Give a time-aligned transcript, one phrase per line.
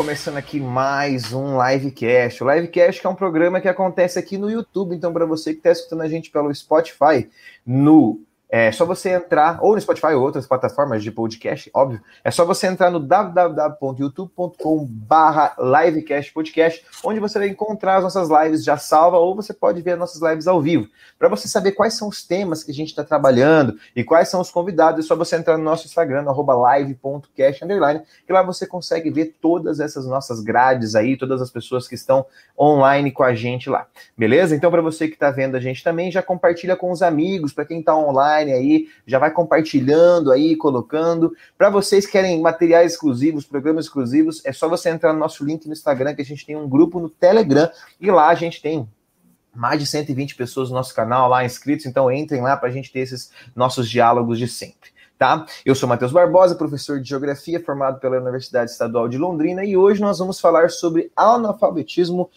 [0.00, 2.42] Começando aqui mais um Livecast.
[2.42, 4.96] O Livecast é um programa que acontece aqui no YouTube.
[4.96, 7.28] Então, para você que está escutando a gente pelo Spotify,
[7.66, 8.18] no
[8.50, 12.02] é só você entrar, ou no Spotify ou outras plataformas de podcast, óbvio.
[12.24, 18.28] É só você entrar no www.youtube.com barra livecast podcast, onde você vai encontrar as nossas
[18.28, 20.88] lives já salva, ou você pode ver as nossas lives ao vivo.
[21.16, 24.40] Para você saber quais são os temas que a gente está trabalhando e quais são
[24.40, 27.64] os convidados, é só você entrar no nosso Instagram, arroba live.cast,
[28.26, 32.26] que lá você consegue ver todas essas nossas grades aí, todas as pessoas que estão
[32.58, 33.86] online com a gente lá.
[34.18, 34.56] Beleza?
[34.56, 37.64] Então, para você que está vendo a gente também, já compartilha com os amigos, para
[37.64, 41.34] quem está online, online aí, já vai compartilhando aí, colocando.
[41.56, 45.66] Para vocês que querem materiais exclusivos, programas exclusivos, é só você entrar no nosso link
[45.66, 47.70] no Instagram, que a gente tem um grupo no Telegram,
[48.00, 48.88] e lá a gente tem
[49.54, 52.92] mais de 120 pessoas no nosso canal lá inscritos, então entrem lá para a gente
[52.92, 54.90] ter esses nossos diálogos de sempre.
[55.18, 55.44] Tá?
[55.66, 60.00] Eu sou Matheus Barbosa, professor de Geografia, formado pela Universidade Estadual de Londrina, e hoje
[60.00, 62.30] nós vamos falar sobre analfabetismo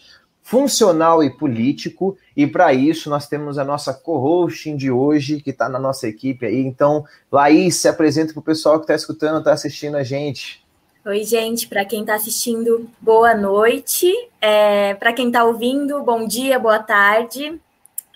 [0.44, 2.16] funcional e político.
[2.36, 6.44] E para isso nós temos a nossa co-hosting de hoje, que está na nossa equipe
[6.44, 6.60] aí.
[6.60, 10.62] Então, Laís, se apresenta para o pessoal que está escutando, está assistindo a gente.
[11.06, 11.66] Oi, gente.
[11.66, 14.12] Para quem está assistindo, boa noite.
[14.40, 17.58] É, para quem está ouvindo, bom dia, boa tarde.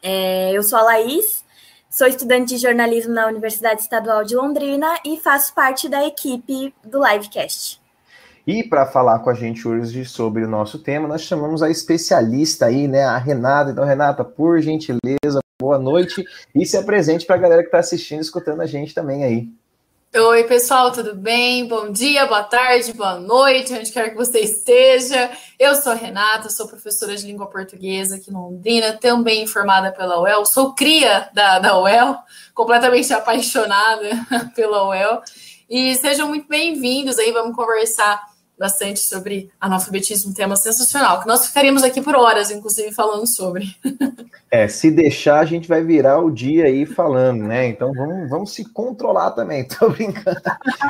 [0.03, 1.43] É, eu sou a Laís,
[1.91, 7.05] sou estudante de jornalismo na Universidade Estadual de Londrina e faço parte da equipe do
[7.05, 7.81] Livecast.
[8.49, 12.65] E para falar com a gente hoje sobre o nosso tema, nós chamamos a especialista
[12.65, 13.71] aí, né, a Renata.
[13.71, 16.25] Então, Renata, por gentileza, boa noite
[16.55, 19.49] e se apresente para a galera que está assistindo, escutando a gente também aí.
[20.17, 21.69] Oi, pessoal, tudo bem?
[21.69, 25.31] Bom dia, boa tarde, boa noite, onde quer que você esteja.
[25.59, 30.23] Eu sou a Renata, sou professora de língua portuguesa aqui em Londrina, também formada pela
[30.23, 32.17] UEL, sou cria da, da UEL,
[32.55, 34.09] completamente apaixonada
[34.57, 35.21] pela UEL.
[35.69, 41.47] E sejam muito bem-vindos aí, vamos conversar bastante sobre analfabetismo, um tema sensacional, que nós
[41.47, 43.65] ficaríamos aqui por horas, inclusive, falando sobre.
[44.51, 47.67] É, se deixar, a gente vai virar o dia aí falando, né?
[47.67, 50.41] Então vamos, vamos se controlar também, tô brincando.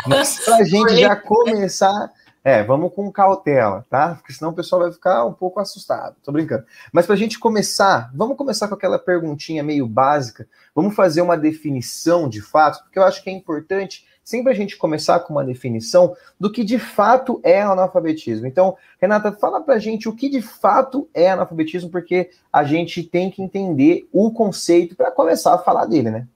[0.07, 2.13] Mas pra gente já começar,
[2.45, 4.15] é, vamos com cautela, tá?
[4.15, 6.65] Porque senão o pessoal vai ficar um pouco assustado, tô brincando.
[6.93, 12.29] Mas pra gente começar, vamos começar com aquela perguntinha meio básica, vamos fazer uma definição
[12.29, 16.15] de fato, porque eu acho que é importante sempre a gente começar com uma definição
[16.39, 18.47] do que de fato é analfabetismo.
[18.47, 23.31] Então, Renata, fala pra gente o que de fato é analfabetismo, porque a gente tem
[23.31, 26.27] que entender o conceito para começar a falar dele, né?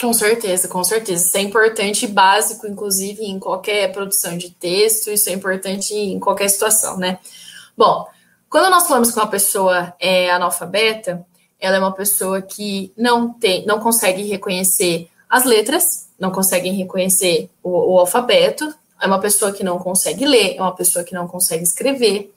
[0.00, 1.26] Com certeza, com certeza.
[1.26, 6.20] Isso é importante e básico, inclusive, em qualquer produção de texto, isso é importante em
[6.20, 7.18] qualquer situação, né?
[7.76, 8.06] Bom,
[8.48, 11.26] quando nós falamos que uma pessoa é analfabeta,
[11.58, 17.48] ela é uma pessoa que não tem, não consegue reconhecer as letras, não conseguem reconhecer
[17.62, 18.70] o, o alfabeto,
[19.00, 22.34] é uma pessoa que não consegue ler, é uma pessoa que não consegue escrever.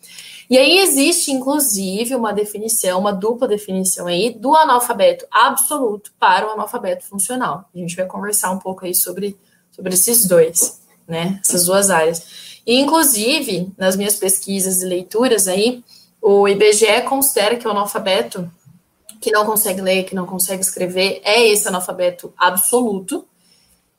[0.50, 6.52] E aí existe, inclusive, uma definição, uma dupla definição aí do analfabeto absoluto para o
[6.52, 7.66] analfabeto funcional.
[7.76, 9.36] A gente vai conversar um pouco aí sobre,
[9.74, 11.42] sobre esses dois, né?
[11.46, 12.62] Essas duas áreas.
[12.66, 15.84] E, inclusive, nas minhas pesquisas e leituras aí,
[16.22, 18.50] o IBGE considera que o analfabeto
[19.26, 23.28] que não consegue ler, que não consegue escrever, é esse analfabeto absoluto.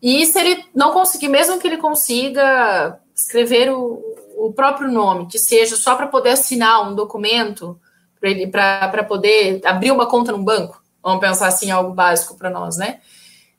[0.00, 4.00] E se ele não conseguir, mesmo que ele consiga escrever o,
[4.36, 7.76] o próprio nome, que seja só para poder assinar um documento,
[8.52, 13.00] para poder abrir uma conta num banco, vamos pensar assim, algo básico para nós, né?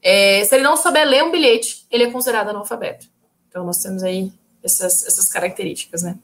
[0.01, 3.07] É, se ele não souber ler um bilhete, ele é considerado analfabeto.
[3.49, 4.31] Então, nós temos aí
[4.63, 6.17] essas, essas características, né?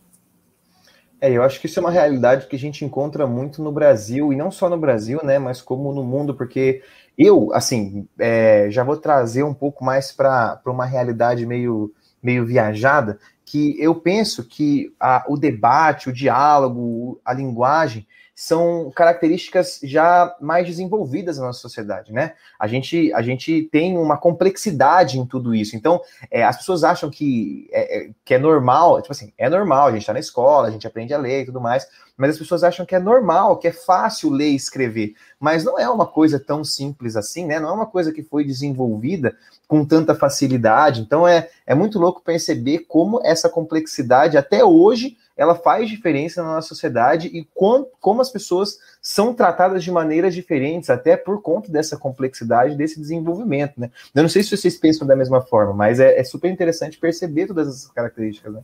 [1.23, 4.34] É, eu acho que isso é uma realidade que a gente encontra muito no Brasil,
[4.34, 6.81] e não só no Brasil, né, mas como no mundo, porque
[7.17, 13.19] eu, assim, é, já vou trazer um pouco mais para uma realidade meio, meio viajada,
[13.45, 20.65] que eu penso que a, o debate, o diálogo, a linguagem são características já mais
[20.65, 22.33] desenvolvidas na nossa sociedade, né?
[22.59, 25.75] A gente, a gente tem uma complexidade em tudo isso.
[25.75, 26.01] Então,
[26.31, 29.91] é, as pessoas acham que é, é que é normal, tipo assim, é normal, a
[29.91, 31.88] gente está na escola, a gente aprende a ler e tudo mais,
[32.18, 35.13] mas as pessoas acham que é normal, que é fácil ler e escrever.
[35.39, 37.59] Mas não é uma coisa tão simples assim, né?
[37.59, 39.35] Não é uma coisa que foi desenvolvida
[39.68, 41.01] com tanta facilidade.
[41.01, 46.56] Então, é, é muito louco perceber como essa complexidade, até hoje, ela faz diferença na
[46.56, 51.71] nossa sociedade e como, como as pessoas são tratadas de maneiras diferentes, até por conta
[51.71, 53.89] dessa complexidade, desse desenvolvimento, né?
[54.13, 57.47] Eu não sei se vocês pensam da mesma forma, mas é, é super interessante perceber
[57.47, 58.62] todas essas características, né?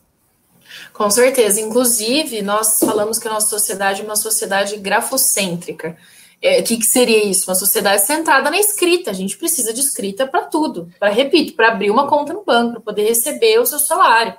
[0.94, 1.60] Com certeza.
[1.60, 5.98] Inclusive, nós falamos que a nossa sociedade é uma sociedade grafocêntrica.
[6.42, 7.50] É, o que, que, seria isso?
[7.50, 9.12] Uma sociedade centrada na escrita.
[9.12, 10.90] A gente precisa de escrita para tudo.
[11.00, 14.36] Para, repito, para abrir uma conta no banco, para poder receber o seu salário.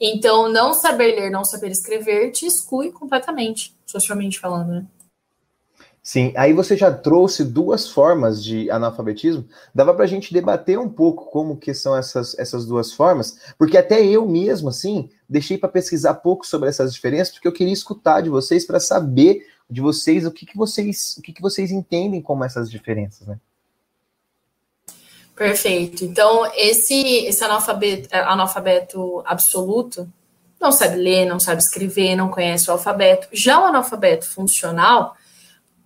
[0.00, 4.86] Então, não saber ler, não saber escrever te exclui completamente, socialmente falando, né?
[6.02, 9.48] Sim, aí você já trouxe duas formas de analfabetismo.
[9.74, 13.78] Dava para a gente debater um pouco como que são essas, essas duas formas, porque
[13.78, 18.20] até eu mesmo, assim, deixei para pesquisar pouco sobre essas diferenças, porque eu queria escutar
[18.20, 22.20] de vocês para saber de vocês o que, que vocês o que, que vocês entendem
[22.20, 23.40] como essas diferenças, né?
[25.34, 26.04] Perfeito.
[26.04, 30.08] Então, esse, esse analfabeto, analfabeto absoluto
[30.60, 33.28] não sabe ler, não sabe escrever, não conhece o alfabeto.
[33.32, 35.16] Já o analfabeto funcional,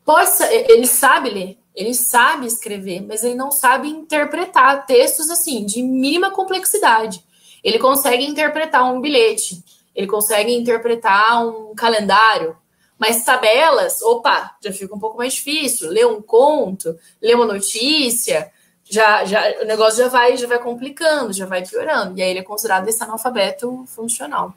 [0.05, 5.83] pode, ele sabe ler, ele sabe escrever, mas ele não sabe interpretar textos assim de
[5.83, 7.25] mínima complexidade.
[7.65, 9.65] Ele consegue interpretar um bilhete,
[9.95, 12.57] ele consegue interpretar um calendário,
[12.99, 15.89] mas tabelas, opa, já fica um pouco mais difícil.
[15.89, 18.51] Ler um conto, ler uma notícia,
[18.91, 22.19] já, já o negócio já vai, já vai complicando, já vai piorando.
[22.19, 24.55] E aí ele é considerado esse analfabeto funcional.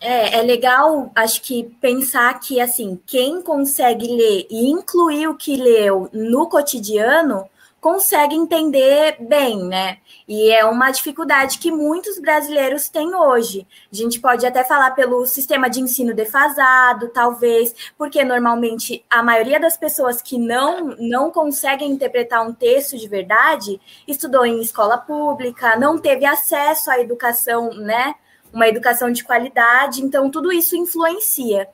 [0.00, 5.56] É, é legal, acho que pensar que assim, quem consegue ler e incluir o que
[5.56, 7.48] leu no cotidiano
[7.84, 9.98] consegue entender bem, né?
[10.26, 13.66] E é uma dificuldade que muitos brasileiros têm hoje.
[13.92, 19.60] A gente pode até falar pelo sistema de ensino defasado, talvez, porque normalmente a maioria
[19.60, 23.78] das pessoas que não, não conseguem interpretar um texto de verdade
[24.08, 28.14] estudou em escola pública, não teve acesso à educação, né?
[28.50, 31.68] Uma educação de qualidade, então tudo isso influencia.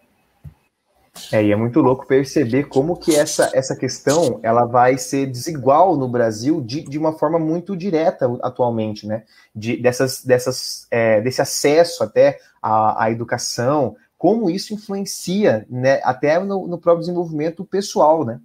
[1.33, 5.97] É, e é muito louco perceber como que essa, essa questão ela vai ser desigual
[5.97, 9.25] no Brasil de, de uma forma muito direta atualmente, né?
[9.55, 16.39] De, dessas, dessas, é, desse acesso até à, à, educação, como isso influencia né, até
[16.39, 18.41] no, no próprio desenvolvimento pessoal, né?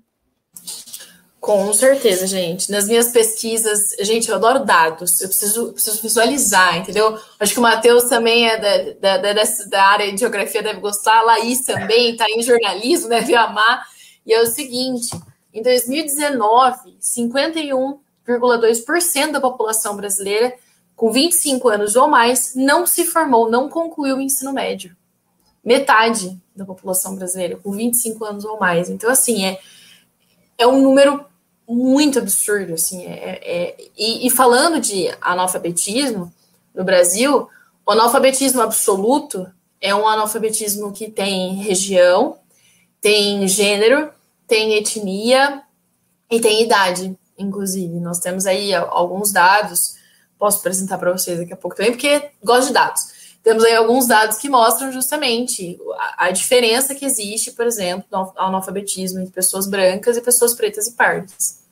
[1.45, 2.71] Com certeza, gente.
[2.71, 7.19] Nas minhas pesquisas, gente, eu adoro dados, eu preciso, preciso visualizar, entendeu?
[7.39, 8.77] Acho que o Matheus também é da,
[9.18, 13.36] da, da, da, área de geografia, deve gostar, a Laís também está em jornalismo, deve
[13.36, 13.86] amar.
[14.25, 15.12] E é o seguinte:
[15.53, 20.51] em 2019, 51,2% da população brasileira
[20.95, 24.97] com 25 anos ou mais não se formou, não concluiu o ensino médio.
[25.63, 28.89] Metade da população brasileira com 25 anos ou mais.
[28.89, 29.59] Então, assim, é,
[30.57, 31.24] é um número
[31.67, 33.06] muito absurdo, assim.
[33.06, 36.31] É, é, e, e, falando de analfabetismo
[36.73, 37.47] no Brasil,
[37.85, 39.47] o analfabetismo absoluto
[39.81, 42.38] é um analfabetismo que tem região,
[43.01, 44.09] tem gênero,
[44.47, 45.62] tem etnia
[46.29, 48.00] e tem idade, inclusive.
[48.00, 49.95] Nós temos aí alguns dados,
[50.38, 53.14] posso apresentar para vocês daqui a pouco também, porque gosto de dados.
[53.45, 58.33] Temos aí alguns dados que mostram justamente a, a diferença que existe, por exemplo, no
[58.36, 61.63] analfabetismo entre pessoas brancas e pessoas pretas e pardas.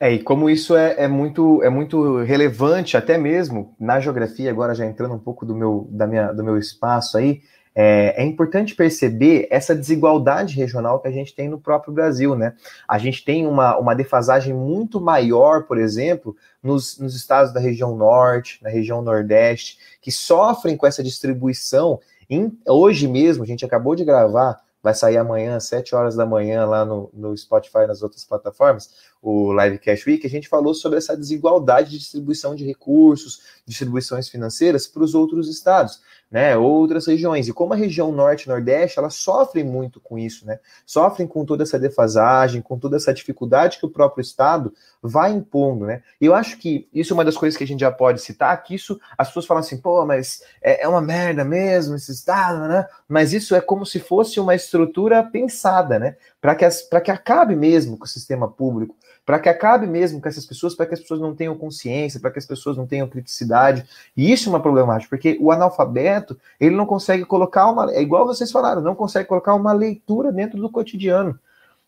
[0.00, 4.74] É, e como isso é, é, muito, é muito relevante, até mesmo na geografia, agora
[4.74, 7.40] já entrando um pouco do meu, da minha, do meu espaço aí,
[7.72, 12.54] é, é, importante perceber essa desigualdade regional que a gente tem no próprio Brasil, né?
[12.86, 17.96] A gente tem uma, uma defasagem muito maior, por exemplo, nos, nos estados da região
[17.96, 22.00] norte, na região nordeste, que sofrem com essa distribuição.
[22.30, 26.26] Em, hoje mesmo, a gente acabou de gravar, vai sair amanhã, às 7 horas da
[26.26, 30.48] manhã, lá no, no Spotify e nas outras plataformas, o Live Cash Week, a gente
[30.48, 36.00] falou sobre essa desigualdade de distribuição de recursos, distribuições financeiras para os outros estados
[36.32, 37.46] né, outras regiões.
[37.46, 40.58] E como a região norte e nordeste, elas sofrem muito com isso, né?
[40.86, 44.72] Sofrem com toda essa defasagem, com toda essa dificuldade que o próprio Estado
[45.02, 46.02] vai impondo, né?
[46.18, 48.62] E eu acho que isso é uma das coisas que a gente já pode citar,
[48.62, 52.66] que isso, as pessoas falam assim, pô, mas é, é uma merda mesmo esse Estado,
[52.66, 52.86] né?
[53.06, 56.16] Mas isso é como se fosse uma estrutura pensada, né?
[56.40, 56.66] Para que,
[57.04, 60.86] que acabe mesmo com o sistema público, para que acabe mesmo com essas pessoas, para
[60.86, 63.84] que as pessoas não tenham consciência, para que as pessoas não tenham criticidade.
[64.16, 67.92] E isso é uma problemática, porque o analfabeto, ele não consegue colocar uma.
[67.92, 71.38] É igual vocês falaram, não consegue colocar uma leitura dentro do cotidiano.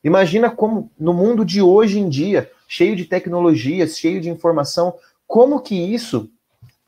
[0.02, 4.94] Imagina como no mundo de hoje em dia, cheio de tecnologias, cheio de informação,
[5.26, 6.30] como que isso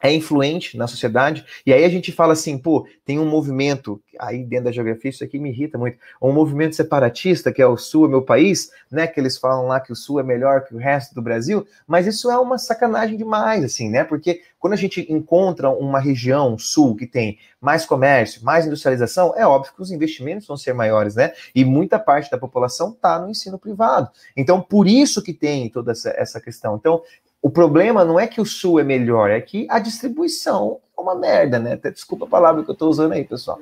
[0.06, 4.44] é influente na sociedade, e aí a gente fala assim, pô, tem um movimento, aí
[4.44, 8.06] dentro da geografia isso aqui me irrita muito, um movimento separatista, que é o Sul
[8.06, 10.78] é meu país, né, que eles falam lá que o Sul é melhor que o
[10.78, 15.06] resto do Brasil, mas isso é uma sacanagem demais, assim, né, porque quando a gente
[15.12, 20.46] encontra uma região Sul que tem mais comércio, mais industrialização, é óbvio que os investimentos
[20.46, 24.86] vão ser maiores, né, e muita parte da população está no ensino privado, então por
[24.86, 27.02] isso que tem toda essa, essa questão, então
[27.42, 31.14] o problema não é que o sul é melhor, é que a distribuição é uma
[31.14, 31.76] merda, né?
[31.76, 33.60] Desculpa a palavra que eu estou usando aí, pessoal.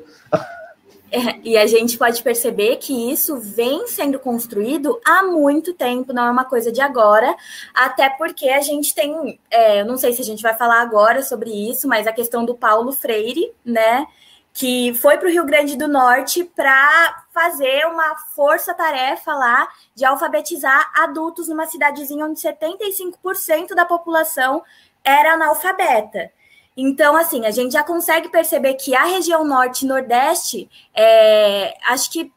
[1.45, 6.31] e a gente pode perceber que isso vem sendo construído há muito tempo, não é
[6.31, 7.35] uma coisa de agora,
[7.75, 11.23] até porque a gente tem, é, eu não sei se a gente vai falar agora
[11.23, 14.07] sobre isso, mas a questão do Paulo Freire, né?
[14.55, 20.93] Que foi para o Rio Grande do Norte para fazer uma força-tarefa lá de alfabetizar
[20.95, 24.63] adultos numa cidadezinha onde 75% da população
[25.03, 26.31] era analfabeta.
[26.77, 32.11] Então, assim, a gente já consegue perceber que a região norte e nordeste é, acho
[32.13, 32.33] que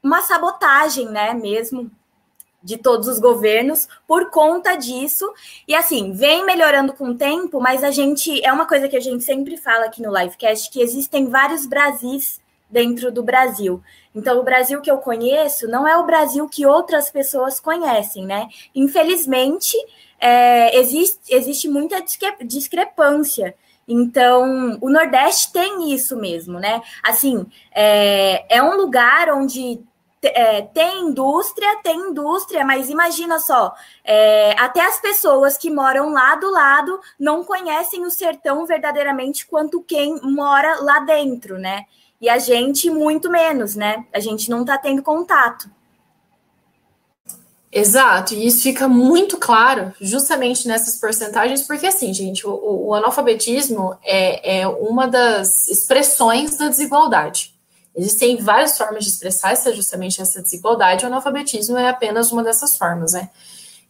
[0.00, 1.90] uma sabotagem, né, mesmo,
[2.62, 5.32] de todos os governos por conta disso.
[5.66, 9.00] E assim, vem melhorando com o tempo, mas a gente é uma coisa que a
[9.00, 13.82] gente sempre fala aqui no livecast que existem vários Brasis dentro do Brasil.
[14.14, 18.48] Então, o Brasil que eu conheço não é o Brasil que outras pessoas conhecem, né?
[18.74, 19.76] Infelizmente,
[20.18, 22.02] é, existe, existe muita
[22.44, 23.54] discrepância.
[23.88, 26.80] Então, o Nordeste tem isso mesmo, né?
[27.02, 29.80] Assim, é, é um lugar onde
[30.22, 33.74] é, tem indústria, tem indústria, mas imagina só,
[34.04, 39.82] é, até as pessoas que moram lá do lado não conhecem o sertão verdadeiramente quanto
[39.82, 41.84] quem mora lá dentro, né?
[42.20, 44.04] E a gente muito menos, né?
[44.12, 45.70] A gente não está tendo contato.
[47.72, 53.96] Exato, e isso fica muito claro justamente nessas porcentagens, porque assim, gente, o, o analfabetismo
[54.02, 57.54] é, é uma das expressões da desigualdade.
[57.94, 62.76] Existem várias formas de expressar essa, justamente essa desigualdade, o analfabetismo é apenas uma dessas
[62.76, 63.30] formas, né?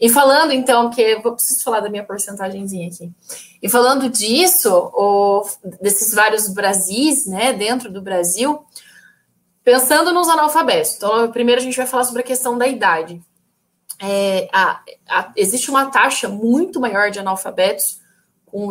[0.01, 3.13] E falando, então, que eu preciso falar da minha porcentagemzinha aqui.
[3.63, 5.47] E falando disso, o,
[5.83, 8.65] desses vários Brasis, né, dentro do Brasil,
[9.63, 10.95] pensando nos analfabetos.
[10.97, 13.21] Então, primeiro a gente vai falar sobre a questão da idade.
[13.99, 18.01] É, a, a, existe uma taxa muito maior de analfabetos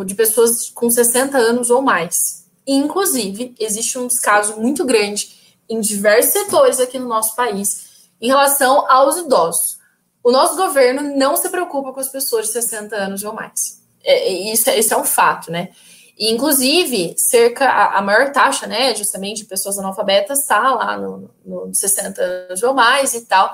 [0.04, 2.39] de pessoas com 60 anos ou mais.
[2.72, 5.36] Inclusive, existe um descaso muito grande
[5.68, 9.78] em diversos setores aqui no nosso país em relação aos idosos.
[10.22, 13.82] O nosso governo não se preocupa com as pessoas de 60 anos ou mais.
[14.04, 15.70] É, é, isso, é, isso é um fato, né?
[16.16, 21.30] E, inclusive, cerca a, a, maior taxa, né, justamente de pessoas analfabetas está lá no,
[21.44, 23.52] no 60 anos ou mais e tal.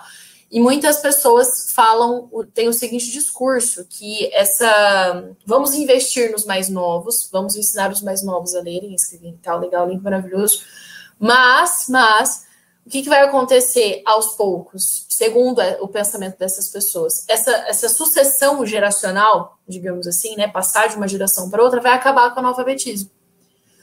[0.51, 7.29] E muitas pessoas falam, tem o seguinte discurso, que essa vamos investir nos mais novos,
[7.33, 10.63] vamos ensinar os mais novos a lerem, escreverem tal, legal, lindo, maravilhoso.
[11.19, 12.47] Mas, mas,
[12.87, 17.25] o que, que, vai acontecer aos poucos, segundo o pensamento dessas pessoas?
[17.29, 22.31] Essa, essa sucessão geracional, digamos assim, né, passar de uma geração para outra, vai acabar
[22.31, 23.11] com o analfabetismo.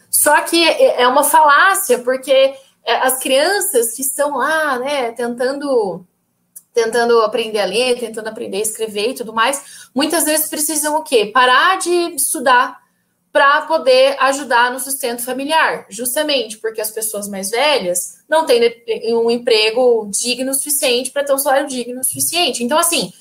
[0.09, 2.55] Só que é, é uma falácia, porque
[2.85, 6.05] é, as crianças que estão lá, né, tentando
[6.73, 11.03] tentando aprender a ler, tentando aprender a escrever e tudo mais, muitas vezes precisam o
[11.03, 11.27] quê?
[11.27, 12.81] Parar de estudar
[13.31, 18.61] para poder ajudar no sustento familiar, justamente porque as pessoas mais velhas não têm
[19.15, 22.63] um emprego digno o suficiente para ter um salário digno o suficiente.
[22.63, 23.11] Então, assim,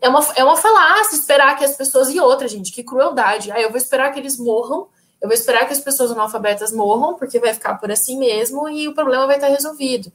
[0.00, 2.10] é uma, é uma falácia esperar que as pessoas.
[2.10, 3.50] E outra, gente, que crueldade.
[3.50, 4.88] Ah, eu vou esperar que eles morram,
[5.22, 8.86] eu vou esperar que as pessoas analfabetas morram, porque vai ficar por assim mesmo e
[8.86, 10.12] o problema vai estar resolvido.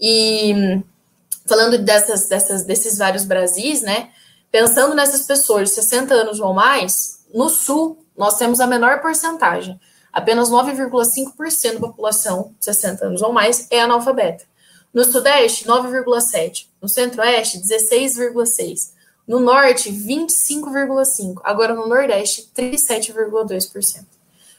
[0.00, 0.82] E
[1.46, 4.10] falando dessas, dessas, desses vários Brasis, né?
[4.50, 9.80] Pensando nessas pessoas de 60 anos ou mais, no Sul, nós temos a menor porcentagem.
[10.12, 14.44] Apenas 9,5% da população de 60 anos ou mais é analfabeta.
[14.92, 16.66] No Sudeste, 9,7%.
[16.82, 18.90] No Centro-Oeste, 16,6%.
[19.26, 21.40] No Norte, 25,5%.
[21.42, 24.04] Agora, no Nordeste, 37,2%.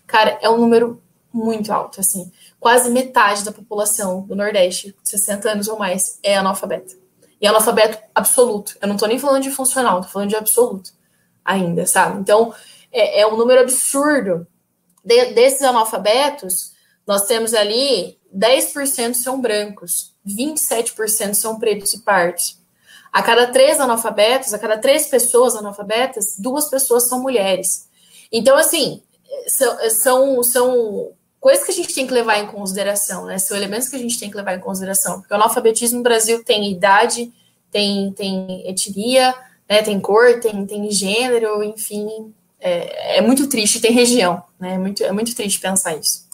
[0.07, 0.99] Cara, é um número
[1.31, 2.31] muito alto, assim
[2.63, 6.95] quase metade da população do Nordeste, 60 anos ou mais, é analfabeta.
[7.39, 8.77] E analfabeto absoluto.
[8.81, 10.91] Eu não tô nem falando de funcional, tô falando de absoluto
[11.43, 12.21] ainda, sabe?
[12.21, 12.53] Então,
[12.89, 14.47] é, é um número absurdo.
[15.03, 16.71] De, desses analfabetos,
[17.05, 22.57] nós temos ali 10% são brancos, 27% são pretos e pardos.
[23.11, 27.89] A cada três analfabetos, a cada três pessoas analfabetas, duas pessoas são mulheres.
[28.31, 29.03] Então, assim,
[29.47, 31.11] são, são, são
[31.43, 33.37] coisas que a gente tem que levar em consideração, né?
[33.37, 35.19] São elementos que a gente tem que levar em consideração.
[35.19, 37.33] Porque o analfabetismo no Brasil tem idade,
[37.69, 39.35] tem, tem etnia,
[39.69, 39.81] né?
[39.83, 42.33] tem cor, tem, tem gênero, enfim.
[42.61, 44.75] É, é muito triste, tem região, né?
[44.75, 46.29] É muito, é muito triste pensar isso.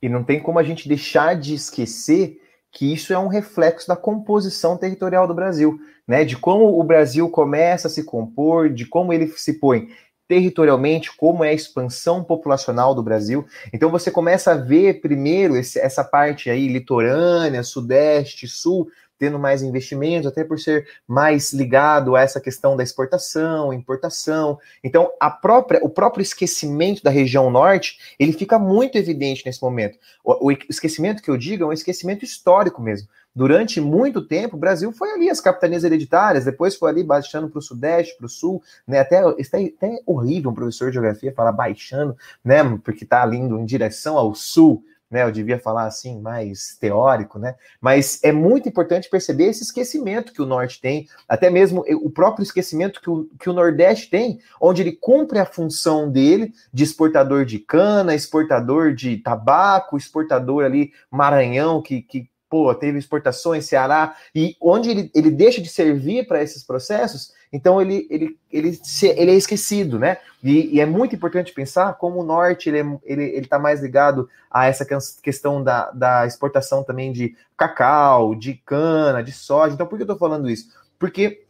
[0.00, 3.96] E não tem como a gente deixar de esquecer que isso é um reflexo da
[3.96, 6.24] composição territorial do Brasil, né?
[6.24, 9.88] De como o Brasil começa a se compor, de como ele se põe
[10.30, 13.44] territorialmente, como é a expansão populacional do Brasil.
[13.72, 18.86] Então você começa a ver primeiro esse, essa parte aí litorânea, sudeste, sul,
[19.18, 24.56] tendo mais investimentos, até por ser mais ligado a essa questão da exportação, importação.
[24.84, 29.98] Então, a própria, o próprio esquecimento da região norte, ele fica muito evidente nesse momento.
[30.24, 33.08] O, o esquecimento que eu digo é um esquecimento histórico mesmo.
[33.34, 37.58] Durante muito tempo, o Brasil foi ali as capitanias hereditárias, depois foi ali baixando para
[37.58, 39.00] o sudeste, para o sul, né?
[39.00, 42.62] Até, até, até horrível um professor de geografia falar baixando, né?
[42.84, 45.24] Porque está ali indo em direção ao sul, né?
[45.24, 47.56] Eu devia falar assim, mais teórico, né?
[47.80, 52.44] Mas é muito importante perceber esse esquecimento que o norte tem, até mesmo o próprio
[52.44, 57.44] esquecimento que o, que o Nordeste tem, onde ele cumpre a função dele de exportador
[57.44, 64.56] de cana, exportador de tabaco, exportador ali Maranhão, que, que pô, teve exportações, Ceará, e
[64.60, 69.34] onde ele, ele deixa de servir para esses processos, então ele, ele, ele, ele é
[69.34, 70.18] esquecido, né?
[70.42, 73.80] E, e, é muito importante pensar como o norte ele está ele, ele tá mais
[73.80, 74.86] ligado a essa
[75.22, 79.74] questão da, da exportação também de cacau, de cana, de soja.
[79.74, 80.70] Então, por que eu estou falando isso?
[80.98, 81.44] Porque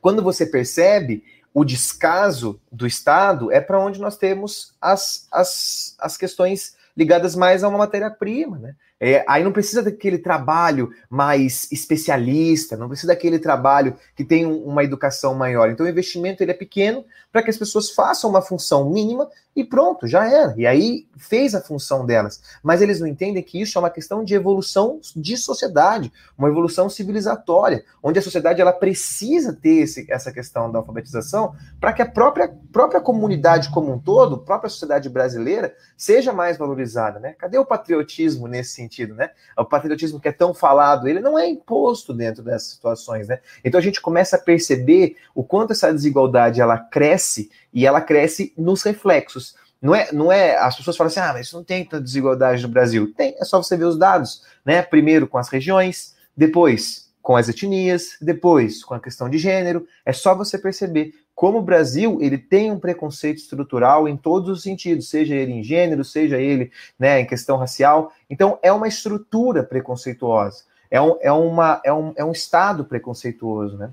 [0.00, 6.16] quando você percebe o descaso do Estado, é para onde nós temos as, as, as
[6.16, 8.74] questões ligadas mais a uma matéria-prima, né?
[9.06, 14.82] É, aí não precisa daquele trabalho mais especialista, não precisa daquele trabalho que tem uma
[14.82, 15.68] educação maior.
[15.68, 19.64] Então o investimento ele é pequeno para que as pessoas façam uma função mínima e
[19.64, 20.54] pronto, já era.
[20.56, 22.40] E aí fez a função delas.
[22.62, 26.88] Mas eles não entendem que isso é uma questão de evolução de sociedade, uma evolução
[26.88, 32.06] civilizatória, onde a sociedade ela precisa ter esse, essa questão da alfabetização para que a
[32.06, 37.20] própria, própria comunidade como um todo, a própria sociedade brasileira, seja mais valorizada.
[37.20, 37.34] Né?
[37.38, 39.30] Cadê o patriotismo nesse sentido, né?
[39.56, 43.40] O patriotismo que é tão falado, ele não é imposto dentro dessas situações, né?
[43.64, 48.52] Então a gente começa a perceber o quanto essa desigualdade ela cresce e ela cresce
[48.56, 49.56] nos reflexos.
[49.82, 52.68] Não é, não é, as pessoas falam assim, ah, mas não tem tanta desigualdade no
[52.68, 53.12] Brasil.
[53.14, 54.80] Tem, é só você ver os dados, né?
[54.80, 59.86] Primeiro com as regiões, depois com as etnias, depois com a questão de gênero.
[60.04, 64.62] É só você perceber como o Brasil ele tem um preconceito estrutural em todos os
[64.62, 68.12] sentidos, seja ele em gênero, seja ele né, em questão racial.
[68.30, 73.76] Então, é uma estrutura preconceituosa, é um, é uma, é um, é um estado preconceituoso,
[73.76, 73.90] né?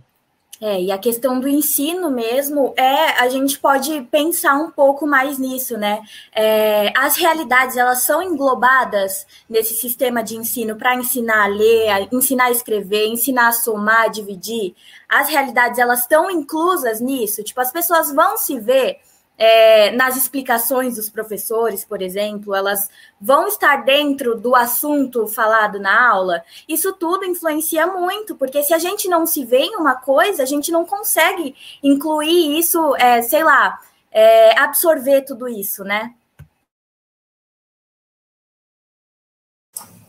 [0.64, 5.40] É, e a questão do ensino mesmo é a gente pode pensar um pouco mais
[5.40, 6.04] nisso, né?
[6.36, 12.02] É, as realidades elas são englobadas nesse sistema de ensino para ensinar a ler, a
[12.12, 14.76] ensinar a escrever, ensinar a somar, a dividir.
[15.10, 17.44] As realidades elas estão inclusas nisso.
[17.44, 19.00] Tipo, as pessoas vão se ver
[19.44, 26.12] é, nas explicações dos professores, por exemplo, elas vão estar dentro do assunto falado na
[26.12, 26.44] aula.
[26.70, 30.46] Isso tudo influencia muito, porque se a gente não se vê em uma coisa, a
[30.46, 33.80] gente não consegue incluir isso, é, sei lá,
[34.12, 36.14] é, absorver tudo isso, né?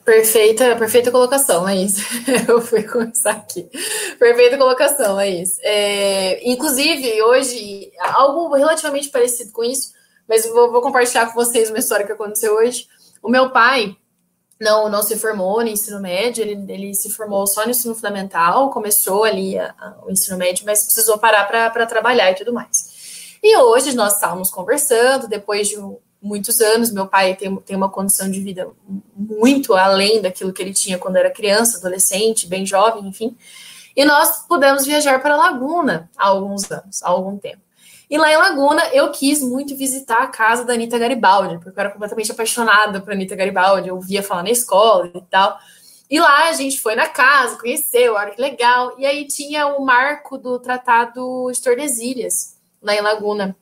[0.04, 2.02] Perfeita, perfeita colocação, é isso.
[2.48, 3.68] Eu fui começar aqui.
[4.18, 5.60] Perfeita colocação, é isso.
[5.62, 9.92] É, inclusive, hoje, algo relativamente parecido com isso,
[10.28, 12.88] mas vou, vou, compartilhar com vocês uma história que aconteceu hoje.
[13.22, 13.96] O meu pai
[14.60, 18.70] não, não se formou no ensino médio, ele, ele se formou só no ensino fundamental,
[18.70, 23.38] começou ali a, a, o ensino médio, mas precisou parar para trabalhar e tudo mais.
[23.40, 26.92] E hoje nós estávamos conversando, depois de um muitos anos.
[26.92, 28.70] Meu pai tem, tem uma condição de vida
[29.14, 33.36] muito além daquilo que ele tinha quando era criança, adolescente, bem jovem, enfim.
[33.94, 37.60] E nós pudemos viajar para Laguna há alguns anos, há algum tempo.
[38.08, 41.80] E lá em Laguna eu quis muito visitar a casa da Anitta Garibaldi, porque eu
[41.80, 45.58] era completamente apaixonada por Anitta Garibaldi, eu ouvia falar na escola e tal.
[46.10, 48.94] E lá a gente foi na casa, conheceu, olha que legal.
[48.98, 53.56] E aí tinha o marco do Tratado de Tordesilhas, lá em Laguna.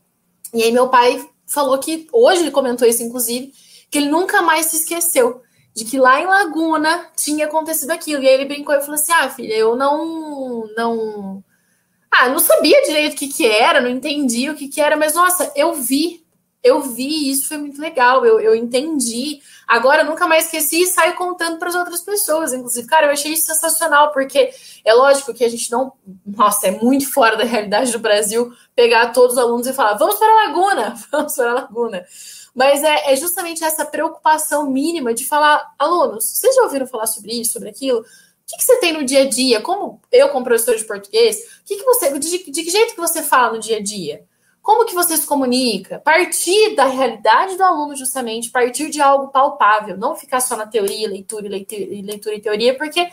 [0.52, 3.52] E aí meu pai falou que, hoje ele comentou isso, inclusive,
[3.90, 5.42] que ele nunca mais se esqueceu
[5.74, 8.22] de que lá em Laguna tinha acontecido aquilo.
[8.22, 10.66] E aí ele brincou e falou assim: ah, filha, eu não.
[10.76, 11.44] não
[12.10, 15.14] ah, não sabia direito o que, que era, não entendi o que, que era, mas
[15.14, 16.19] nossa, eu vi,
[16.62, 19.40] eu vi, isso foi muito legal, eu, eu entendi.
[19.66, 22.52] Agora nunca mais esqueci e saio contando para as outras pessoas.
[22.52, 24.50] Inclusive, cara, eu achei isso sensacional, porque
[24.84, 25.92] é lógico que a gente não.
[26.26, 30.16] Nossa, é muito fora da realidade do Brasil pegar todos os alunos e falar: vamos
[30.16, 32.04] para a Laguna, vamos para a Laguna.
[32.54, 37.32] Mas é, é justamente essa preocupação mínima de falar, alunos, vocês já ouviram falar sobre
[37.40, 38.00] isso, sobre aquilo?
[38.00, 38.04] O
[38.46, 39.60] que, que, você tem no dia a dia?
[39.60, 43.22] Como eu, como professor de português, que, que você, de, de que jeito que você
[43.22, 44.24] fala no dia a dia?
[44.70, 45.98] Como que você se comunica?
[45.98, 51.08] Partir da realidade do aluno, justamente, partir de algo palpável, não ficar só na teoria,
[51.08, 53.10] leitura, leitura, leitura e teoria, porque,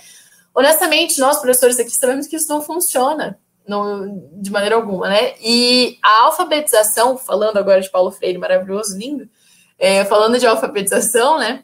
[0.54, 5.34] honestamente, nós, professores aqui, sabemos que isso não funciona não, de maneira alguma, né?
[5.42, 9.28] E a alfabetização, falando agora de Paulo Freire, maravilhoso, lindo,
[9.80, 11.64] é, falando de alfabetização, né?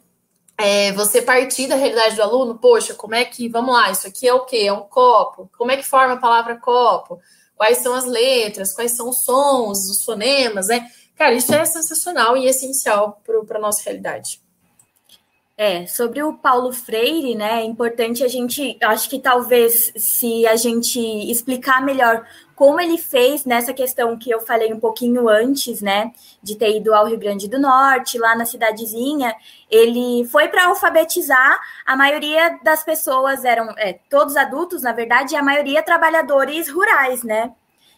[0.58, 4.27] é, você partir da realidade do aluno, poxa, como é que, vamos lá, isso aqui
[4.27, 4.63] é o quê?
[4.65, 5.51] É um copo.
[5.56, 7.19] Como é que forma a palavra copo?
[7.63, 8.73] Quais são as letras?
[8.73, 10.91] Quais são os sons, os fonemas, né?
[11.15, 14.42] Cara, isso é sensacional e essencial para a nossa realidade.
[15.55, 20.55] É, sobre o Paulo Freire, né, é importante a gente, acho que talvez se a
[20.55, 26.11] gente explicar melhor como ele fez nessa questão que eu falei um pouquinho antes, né,
[26.41, 29.35] de ter ido ao Rio Grande do Norte, lá na cidadezinha,
[29.69, 35.37] ele foi para alfabetizar, a maioria das pessoas eram, é, todos adultos, na verdade, e
[35.37, 37.51] a maioria trabalhadores rurais, né,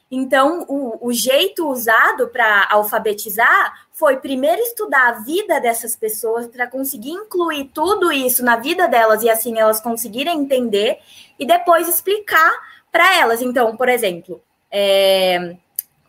[0.09, 6.67] então, o, o jeito usado para alfabetizar foi primeiro estudar a vida dessas pessoas para
[6.67, 10.99] conseguir incluir tudo isso na vida delas e assim elas conseguirem entender
[11.39, 12.51] e depois explicar
[12.91, 13.41] para elas.
[13.41, 15.55] Então, por exemplo, é,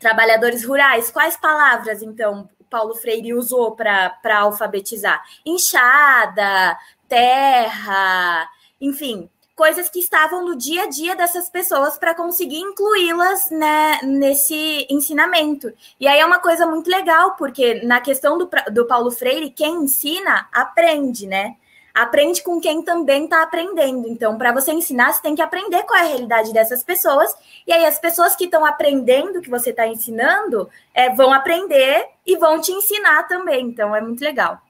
[0.01, 5.23] trabalhadores rurais, quais palavras então Paulo Freire usou para alfabetizar?
[5.47, 6.77] Enxada,
[7.09, 8.49] terra,
[8.81, 14.87] enfim, coisas que estavam no dia a dia dessas pessoas para conseguir incluí-las né, nesse
[14.91, 15.73] ensinamento.
[15.99, 19.77] E aí é uma coisa muito legal, porque na questão do, do Paulo Freire, quem
[19.77, 21.57] ensina, aprende, né?
[21.95, 24.07] Aprende com quem também está aprendendo.
[24.07, 27.35] Então, para você ensinar, você tem que aprender qual é a realidade dessas pessoas.
[27.67, 32.07] E aí, as pessoas que estão aprendendo o que você está ensinando é, vão aprender
[32.27, 33.65] e vão te ensinar também.
[33.65, 34.61] Então, é muito legal.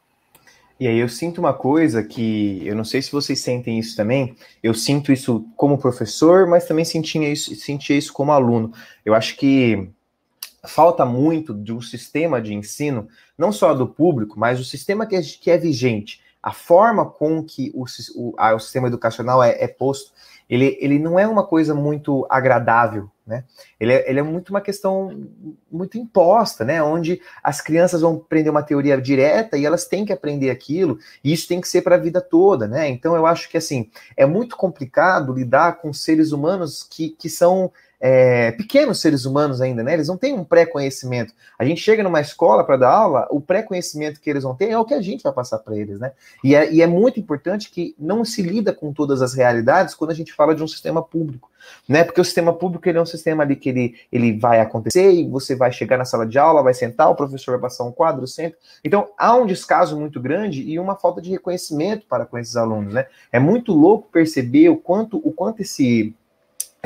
[0.79, 4.37] E aí eu sinto uma coisa que eu não sei se vocês sentem isso também.
[4.63, 8.73] Eu sinto isso como professor, mas também sentia isso, sentia isso como aluno.
[9.05, 9.89] Eu acho que
[10.67, 13.09] falta muito de um sistema de ensino,
[13.39, 17.43] não só do público, mas o sistema que é, que é vigente, a forma com
[17.43, 17.85] que o,
[18.15, 20.13] o, a, o sistema educacional é, é posto,
[20.49, 23.45] ele, ele não é uma coisa muito agradável né?
[23.81, 25.29] Ele, é, ele é muito uma questão
[25.71, 26.83] muito imposta, né?
[26.83, 31.33] Onde as crianças vão aprender uma teoria direta e elas têm que aprender aquilo, e
[31.33, 32.89] isso tem que ser para a vida toda, né?
[32.89, 37.73] Então eu acho que assim é muito complicado lidar com seres humanos que, que são
[38.01, 39.95] é, pequenos seres humanos ainda, né?
[39.95, 41.33] Eles não têm um pré-conhecimento.
[41.59, 44.79] A gente chega numa escola para dar aula, o pré-conhecimento que eles vão ter é
[44.79, 46.13] o que a gente vai passar para eles, né?
[46.45, 50.11] E é, e é muito importante que não se lida com todas as realidades quando
[50.11, 51.51] a gente fala de um sistema público,
[51.89, 52.05] né?
[52.05, 55.29] Porque o sistema público ele é um sistema ali que ele, ele vai acontecer e
[55.29, 58.27] você vai chegar na sala de aula, vai sentar, o professor vai passar um quadro,
[58.27, 58.59] sempre.
[58.85, 62.93] Então há um descaso muito grande e uma falta de reconhecimento para com esses alunos,
[62.93, 63.07] né?
[63.33, 66.15] É muito louco perceber o quanto o quanto esse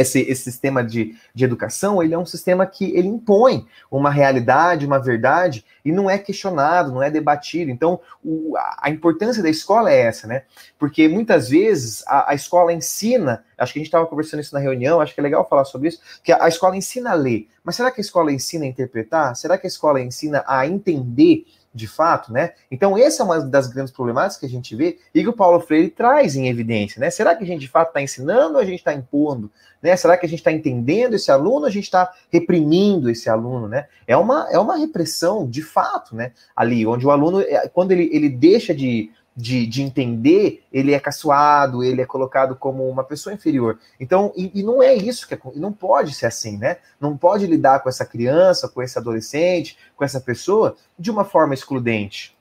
[0.01, 4.87] esse, esse sistema de, de educação, ele é um sistema que ele impõe uma realidade,
[4.87, 7.71] uma verdade, e não é questionado, não é debatido.
[7.71, 10.43] Então, o, a importância da escola é essa, né?
[10.79, 14.61] Porque muitas vezes a, a escola ensina, acho que a gente estava conversando isso na
[14.61, 17.49] reunião, acho que é legal falar sobre isso, que a, a escola ensina a ler,
[17.65, 19.37] mas será que a escola ensina a interpretar?
[19.37, 22.52] Será que a escola ensina a entender de fato, né?
[22.70, 25.61] Então, essa é uma das grandes problemáticas que a gente vê e que o Paulo
[25.61, 27.11] Freire traz em evidência, né?
[27.11, 29.50] Será que a gente de fato está ensinando ou a gente está impondo?
[29.80, 29.96] Né?
[29.96, 33.68] Será que a gente está entendendo esse aluno ou a gente está reprimindo esse aluno,
[33.68, 33.87] né?
[34.06, 36.33] É uma, é uma repressão de fato, né?
[36.54, 41.00] Ali, onde o aluno, é, quando ele, ele deixa de de, de entender, ele é
[41.00, 43.79] caçoado, ele é colocado como uma pessoa inferior.
[43.98, 46.76] Então, e, e não é isso que é, não pode ser assim, né?
[47.00, 51.55] Não pode lidar com essa criança, com esse adolescente, com essa pessoa de uma forma
[51.55, 52.37] excludente.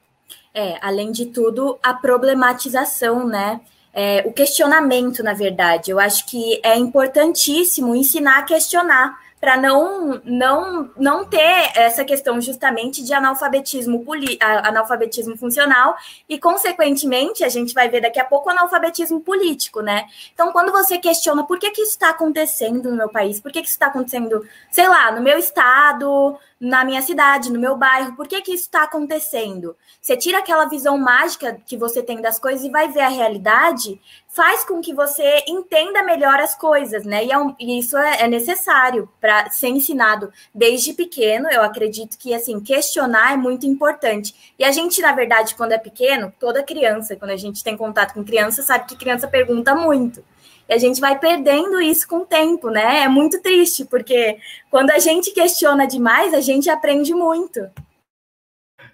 [0.53, 3.62] É, além de tudo, a problematização, né?
[3.93, 5.91] É, o questionamento, na verdade.
[5.91, 12.41] Eu acho que é importantíssimo ensinar a questionar para não, não, não ter essa questão
[12.41, 14.06] justamente de analfabetismo,
[14.41, 15.95] analfabetismo funcional
[16.28, 20.06] e, consequentemente, a gente vai ver daqui a pouco analfabetismo político, né?
[20.34, 23.62] Então, quando você questiona por que, que isso está acontecendo no meu país, por que,
[23.62, 28.15] que isso está acontecendo, sei lá, no meu estado, na minha cidade, no meu bairro,
[28.15, 29.76] por que, que isso está acontecendo?
[30.02, 34.00] Você tira aquela visão mágica que você tem das coisas e vai ver a realidade,
[34.28, 37.26] faz com que você entenda melhor as coisas, né?
[37.26, 41.50] E, é um, e isso é, é necessário para ser ensinado desde pequeno.
[41.50, 44.54] Eu acredito que, assim, questionar é muito importante.
[44.60, 48.13] E a gente, na verdade, quando é pequeno, toda criança, quando a gente tem contato
[48.13, 50.24] com criança, sabe que criança pergunta muito.
[50.69, 53.01] E a gente vai perdendo isso com o tempo, né?
[53.01, 54.38] É muito triste, porque
[54.69, 57.67] quando a gente questiona demais, a gente aprende muito.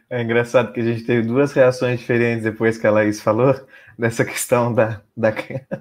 [0.09, 3.53] É engraçado que a gente teve duas reações diferentes depois que a Laís falou
[3.99, 5.33] dessa questão da, da,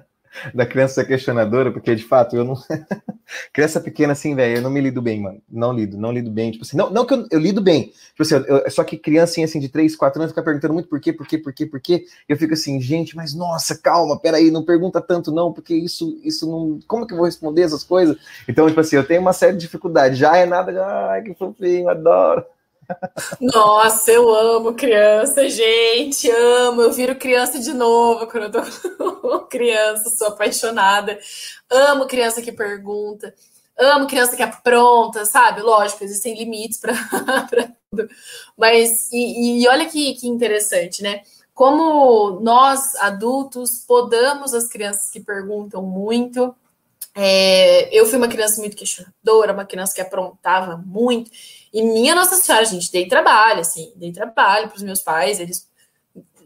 [0.53, 2.55] da criança questionadora, porque de fato eu não.
[3.51, 5.41] criança pequena assim, velho, eu não me lido bem, mano.
[5.49, 6.51] Não lido, não lido bem.
[6.51, 7.91] Tipo assim, não, não que eu, eu lido bem.
[8.11, 10.99] Tipo assim, eu, só que criança assim de 3, 4 anos fica perguntando muito por
[10.99, 12.05] quê, por quê, por quê, por quê.
[12.27, 16.49] Eu fico assim, gente, mas nossa, calma, peraí, não pergunta tanto não, porque isso, isso
[16.49, 16.79] não.
[16.87, 18.17] Como que eu vou responder essas coisas?
[18.47, 20.17] Então, tipo assim, eu tenho uma série de dificuldades.
[20.17, 22.45] Já é nada, ai, que fofinho, adoro.
[23.39, 26.81] Nossa, eu amo criança, gente, amo.
[26.81, 31.17] Eu viro criança de novo quando eu tô criança, sou apaixonada.
[31.69, 33.33] Amo criança que pergunta,
[33.77, 35.61] amo criança que apronta, sabe?
[35.61, 36.93] Lógico, existem limites para
[37.89, 38.09] tudo.
[38.57, 41.21] Mas, e, e olha que, que interessante, né?
[41.53, 46.53] Como nós, adultos, podamos as crianças que perguntam muito.
[47.17, 51.31] É, eu fui uma criança muito questionadora, uma criança que aprontava muito.
[51.73, 55.69] E minha Nossa Senhora, gente, dei trabalho, assim, dei trabalho para os meus pais, eles,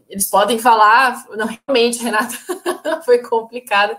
[0.08, 2.36] eles podem falar, não, realmente, Renata,
[3.04, 3.96] foi complicado.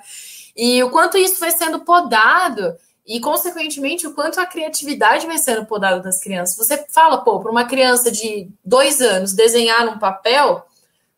[0.55, 5.65] E o quanto isso vai sendo podado e, consequentemente, o quanto a criatividade vai sendo
[5.65, 6.55] podada das crianças.
[6.55, 10.65] Você fala, pô, para uma criança de dois anos desenhar num papel,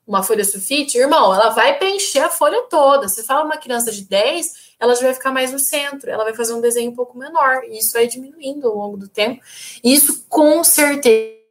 [0.05, 3.07] uma folha sulfite, irmão, ela vai preencher a folha toda.
[3.07, 6.33] Você fala uma criança de 10, ela já vai ficar mais no centro, ela vai
[6.33, 9.41] fazer um desenho um pouco menor, e isso vai diminuindo ao longo do tempo.
[9.83, 11.41] Isso com certeza.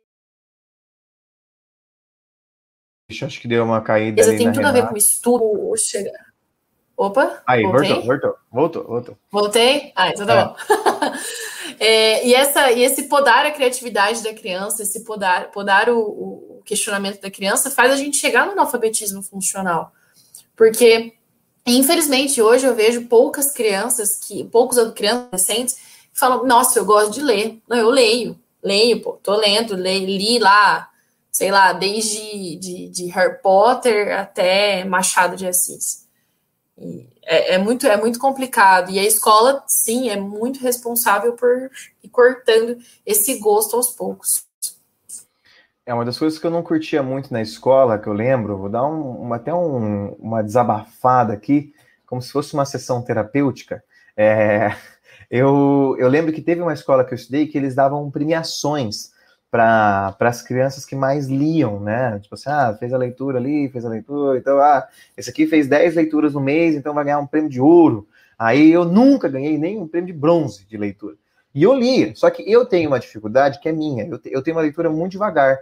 [3.22, 4.24] Acho que deu uma caída.
[4.24, 4.68] Tem tudo Renata.
[4.68, 5.76] a ver com estudo.
[5.76, 6.10] Chega...
[6.96, 7.42] Opa!
[7.46, 9.18] Aí, voltou, voltou, voltou, voltou.
[9.30, 9.92] Voltei?
[9.96, 10.44] Ah, então tá é.
[10.44, 10.56] bom.
[11.84, 16.62] é, e, essa, e esse podar a criatividade da criança, esse podar, podar o, o
[16.64, 19.92] questionamento da criança, faz a gente chegar no analfabetismo funcional.
[20.56, 21.14] Porque
[21.66, 25.74] infelizmente, hoje eu vejo poucas crianças que, poucos crianças adolescentes
[26.12, 27.60] que falam, nossa, eu gosto de ler.
[27.68, 30.88] Não, eu leio, leio, pô, tô lendo, li lá,
[31.32, 36.01] sei lá, desde de, de Harry Potter até Machado de Assis.
[37.24, 38.90] É, é, muito, é muito complicado.
[38.90, 41.70] E a escola, sim, é muito responsável por
[42.02, 44.44] ir cortando esse gosto aos poucos.
[45.84, 48.68] É uma das coisas que eu não curtia muito na escola, que eu lembro, vou
[48.68, 51.72] dar um, uma, até um, uma desabafada aqui,
[52.06, 53.82] como se fosse uma sessão terapêutica.
[54.16, 54.76] É,
[55.30, 59.11] eu, eu lembro que teve uma escola que eu estudei que eles davam premiações
[59.52, 62.18] para as crianças que mais liam, né?
[62.20, 65.68] Tipo assim, ah, fez a leitura ali, fez a leitura, então, ah, esse aqui fez
[65.68, 68.08] 10 leituras no mês, então vai ganhar um prêmio de ouro.
[68.38, 71.16] Aí eu nunca ganhei nem um prêmio de bronze de leitura.
[71.54, 74.56] E eu lia, só que eu tenho uma dificuldade que é minha, eu, eu tenho
[74.56, 75.58] uma leitura muito devagar.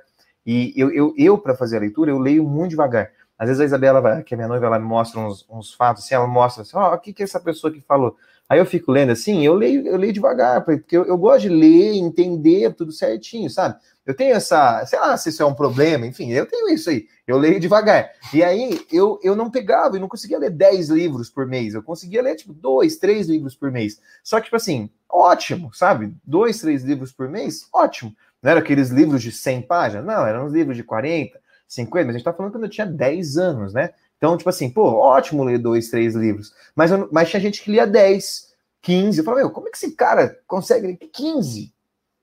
[0.46, 3.11] E eu, eu, eu para fazer a leitura, eu leio muito devagar.
[3.37, 6.14] Às vezes a Isabela, que é minha noiva, ela me mostra uns, uns fatos, assim,
[6.14, 8.16] ela mostra assim, ó, oh, o que que essa pessoa que falou?
[8.50, 11.48] Aí eu fico lendo assim, eu leio, eu leio devagar, porque eu, eu gosto de
[11.48, 13.76] ler, entender tudo certinho, sabe?
[14.04, 17.06] Eu tenho essa, sei lá se isso é um problema, enfim, eu tenho isso aí,
[17.28, 18.10] eu leio devagar.
[18.34, 21.82] E aí eu, eu não pegava, eu não conseguia ler 10 livros por mês, eu
[21.84, 24.00] conseguia ler, tipo, dois, três livros por mês.
[24.24, 26.12] Só que, tipo assim, ótimo, sabe?
[26.24, 28.12] Dois, três livros por mês, ótimo.
[28.42, 32.16] Não eram aqueles livros de 100 páginas, não, eram uns livros de 40, 50, mas
[32.16, 33.90] a gente tá falando quando eu tinha 10 anos, né?
[34.20, 36.52] Então, tipo assim, pô, ótimo ler dois, três livros.
[36.76, 38.52] Mas, mas tinha gente que lia 10,
[38.83, 39.18] 15.
[39.18, 41.72] Eu falava, meu, como é que esse cara consegue ler 15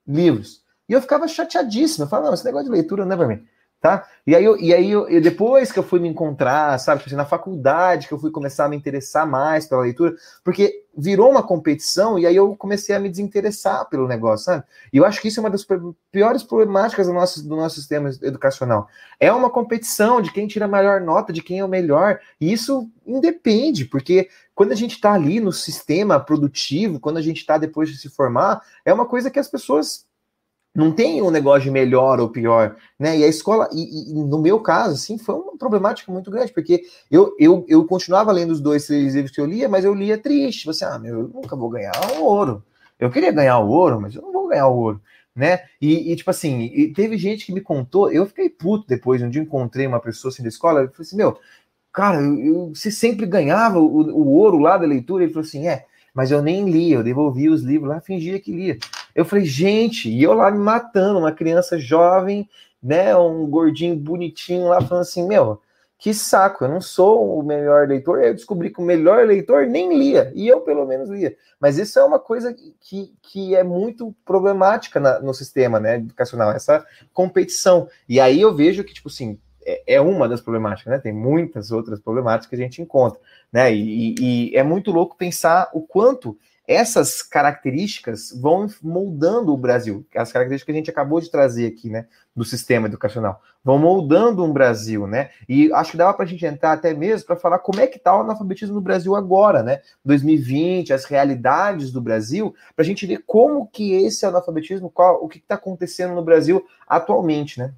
[0.07, 0.62] livros?
[0.88, 2.05] E eu ficava chateadíssimo.
[2.05, 3.43] Eu falava, não, esse negócio de leitura não é pra mim
[3.79, 4.07] tá?
[4.25, 7.15] E aí, eu, e aí eu, depois que eu fui me encontrar, sabe, tipo assim,
[7.15, 11.43] na faculdade que eu fui começar a me interessar mais pela leitura, porque virou uma
[11.43, 14.63] competição e aí eu comecei a me desinteressar pelo negócio, sabe?
[14.91, 15.65] E eu acho que isso é uma das
[16.11, 18.87] piores problemáticas do nosso, do nosso sistema educacional.
[19.19, 22.51] É uma competição de quem tira a melhor nota, de quem é o melhor, e
[22.51, 27.59] isso independe, porque quando a gente está ali no sistema produtivo, quando a gente está
[27.59, 30.06] depois de se formar, é uma coisa que as pessoas
[30.77, 33.17] não tem um negócio de melhor ou pior, né?
[33.17, 36.83] E a escola, e, e, no meu caso, assim, foi uma problemática muito grande, porque
[37.09, 40.19] eu, eu, eu continuava lendo os dois, três livros que eu lia, mas eu lia
[40.19, 40.67] triste.
[40.67, 42.63] Você, ah, meu, eu nunca vou ganhar o ouro.
[42.99, 45.01] Eu queria ganhar o ouro, mas eu não vou ganhar o ouro,
[45.35, 45.61] né?
[45.81, 49.29] E, e tipo assim, e teve gente que me contou, eu fiquei puto depois, um
[49.31, 51.39] dia encontrei uma pessoa assim da escola, eu falei assim, meu,
[51.91, 55.67] cara, eu, eu, você sempre ganhava o, o ouro lá da leitura, ele falou assim,
[55.67, 58.77] é, mas eu nem lia, eu devolvia os livros lá, fingia que lia.
[59.17, 62.47] Eu falei, gente, e eu lá me matando, uma criança jovem,
[62.82, 65.60] né, um gordinho bonitinho lá, falando assim, meu,
[65.97, 69.97] que saco, eu não sou o melhor leitor, eu descobri que o melhor leitor nem
[69.97, 71.36] lia, e eu pelo menos lia.
[71.60, 76.51] Mas isso é uma coisa que, que é muito problemática na, no sistema né, educacional,
[76.51, 77.89] essa competição.
[78.08, 80.99] E aí eu vejo que, tipo assim, é, é uma das problemáticas, né?
[80.99, 83.19] Tem muitas outras problemáticas que a gente encontra,
[83.51, 83.73] né?
[83.73, 90.34] E, e, é muito louco pensar o quanto essas características vão moldando o Brasil, as
[90.34, 94.51] características que a gente acabou de trazer aqui, né, do sistema educacional, vão moldando um
[94.51, 95.30] Brasil, né?
[95.47, 97.97] E acho que dava para a gente entrar até mesmo para falar como é que
[97.97, 99.82] está o analfabetismo no Brasil agora, né?
[100.03, 105.30] 2020, as realidades do Brasil, para a gente ver como que esse analfabetismo, qual, o
[105.30, 107.73] que está acontecendo no Brasil atualmente, né?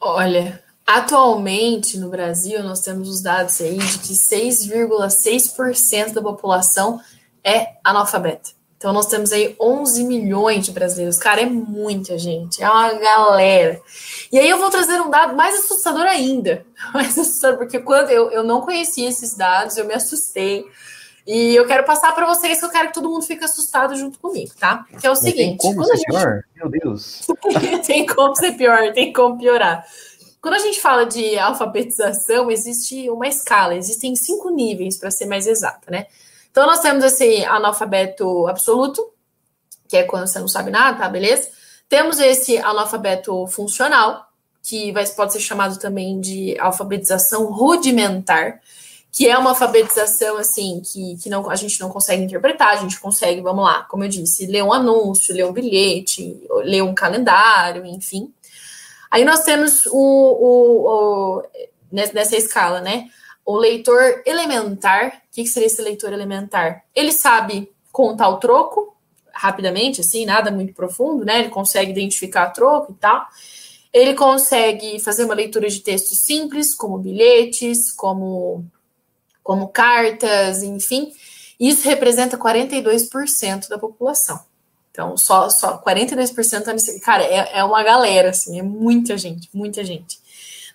[0.00, 7.00] Olha, atualmente no Brasil nós temos os dados aí de que 6,6% da população
[7.42, 8.56] é analfabeta.
[8.76, 11.18] Então, nós temos aí 11 milhões de brasileiros.
[11.18, 13.80] Cara, é muita gente, é uma galera.
[14.30, 16.64] E aí eu vou trazer um dado mais assustador ainda.
[16.92, 20.66] Mais assustador, porque quando eu, eu não conhecia esses dados, eu me assustei.
[21.26, 24.18] E eu quero passar para vocês que eu quero que todo mundo fique assustado junto
[24.18, 24.84] comigo, tá?
[25.00, 25.58] Que é o Mas seguinte.
[25.58, 26.06] Tem como ser gente...
[26.06, 26.42] pior?
[26.54, 27.26] Meu Deus.
[27.86, 29.84] tem como ser pior, tem como piorar.
[30.46, 35.44] Quando a gente fala de alfabetização, existe uma escala, existem cinco níveis, para ser mais
[35.44, 36.06] exata, né?
[36.48, 39.04] Então, nós temos esse analfabeto absoluto,
[39.88, 41.08] que é quando você não sabe nada, tá?
[41.08, 41.48] Beleza?
[41.88, 44.24] Temos esse analfabeto funcional,
[44.62, 48.60] que vai, pode ser chamado também de alfabetização rudimentar,
[49.10, 53.00] que é uma alfabetização assim que, que não, a gente não consegue interpretar, a gente
[53.00, 57.84] consegue, vamos lá, como eu disse, ler um anúncio, ler um bilhete, ler um calendário,
[57.84, 58.32] enfim.
[59.10, 61.42] Aí nós temos o, o, o
[61.90, 63.08] nessa escala, né?
[63.46, 66.84] o leitor elementar, o que, seria esse leitor elementar?
[66.92, 68.96] Ele sabe contar o troco
[69.32, 71.38] rapidamente, assim, nada muito profundo, né?
[71.38, 73.24] Ele consegue identificar troco e tal.
[73.92, 78.66] Ele consegue fazer uma leitura de texto simples, como bilhetes, como,
[79.44, 81.12] como cartas, enfim.
[81.58, 84.40] Isso representa 42% da população.
[84.96, 90.18] Então, só, só 42%, cara, é, é uma galera, assim, é muita gente, muita gente.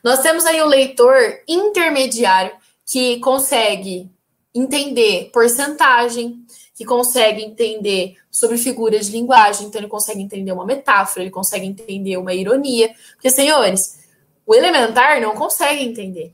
[0.04, 2.52] Nós temos aí o leitor intermediário,
[2.86, 4.08] que consegue
[4.54, 11.24] entender porcentagem, que consegue entender sobre figuras de linguagem, então ele consegue entender uma metáfora,
[11.24, 12.94] ele consegue entender uma ironia.
[13.14, 14.02] Porque, senhores,
[14.46, 16.32] o elementar não consegue entender,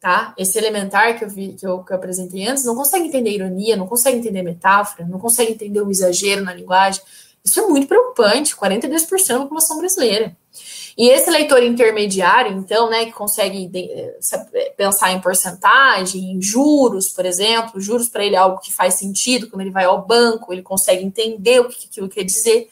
[0.00, 0.34] tá?
[0.38, 3.76] Esse elementar que eu vi, que eu, que eu apresentei antes, não consegue entender ironia,
[3.76, 7.02] não consegue entender metáfora, não consegue entender o exagero na linguagem.
[7.44, 10.36] Isso é muito preocupante, 42% da população brasileira.
[10.96, 17.24] E esse leitor intermediário, então, né, que consegue eh, pensar em porcentagem, em juros, por
[17.24, 20.62] exemplo, juros para ele é algo que faz sentido, quando ele vai ao banco, ele
[20.62, 22.68] consegue entender o que aquilo quer dizer,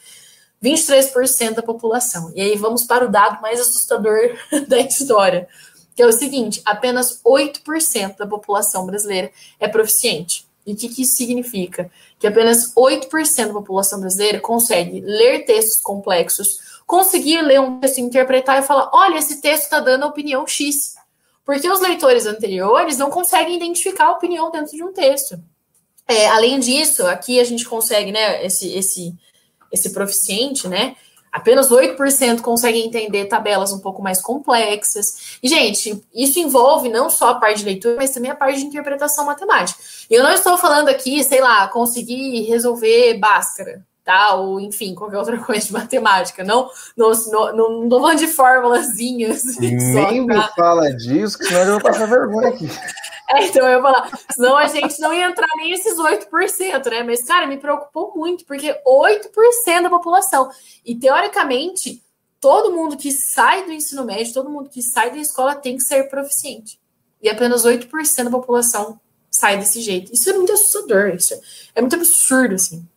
[0.61, 2.31] 23% da população.
[2.35, 4.17] E aí vamos para o dado mais assustador
[4.67, 5.47] da história,
[5.97, 9.29] que é o seguinte: apenas 8% da população brasileira
[9.59, 10.47] é proficiente.
[10.65, 11.91] E o que, que isso significa?
[12.17, 18.57] Que apenas 8% da população brasileira consegue ler textos complexos conseguir ler um texto, interpretar
[18.57, 20.95] e falar: olha, esse texto está dando a opinião X.
[21.45, 25.39] Porque os leitores anteriores não conseguem identificar a opinião dentro de um texto.
[26.07, 29.13] É, além disso, aqui a gente consegue, né, esse, esse,
[29.71, 30.95] esse proficiente, né?
[31.37, 35.37] Apenas 8% conseguem entender tabelas um pouco mais complexas.
[35.43, 38.65] E, gente, isso envolve não só a parte de leitura, mas também a parte de
[38.65, 39.79] interpretação matemática.
[40.09, 44.35] E eu não estou falando aqui, sei lá, conseguir resolver Bhaskara tá?
[44.35, 46.41] Ou, enfim, qualquer outra coisa de matemática.
[46.41, 49.43] Não, não, não, não, não falando de formulazinhas.
[49.59, 50.11] Nem só, tá?
[50.11, 52.67] me fala disso, que senão eu vou passar vergonha aqui.
[53.29, 57.03] É, então eu ia falar, senão a gente não ia entrar nem esses 8%, né?
[57.03, 60.49] Mas, cara, me preocupou muito, porque 8% da população.
[60.85, 62.01] E, teoricamente,
[62.39, 65.83] todo mundo que sai do ensino médio, todo mundo que sai da escola tem que
[65.83, 66.79] ser proficiente.
[67.21, 68.97] E apenas 8% da população
[69.29, 70.13] sai desse jeito.
[70.13, 71.37] Isso é muito assustador, isso
[71.75, 72.87] é muito absurdo, assim.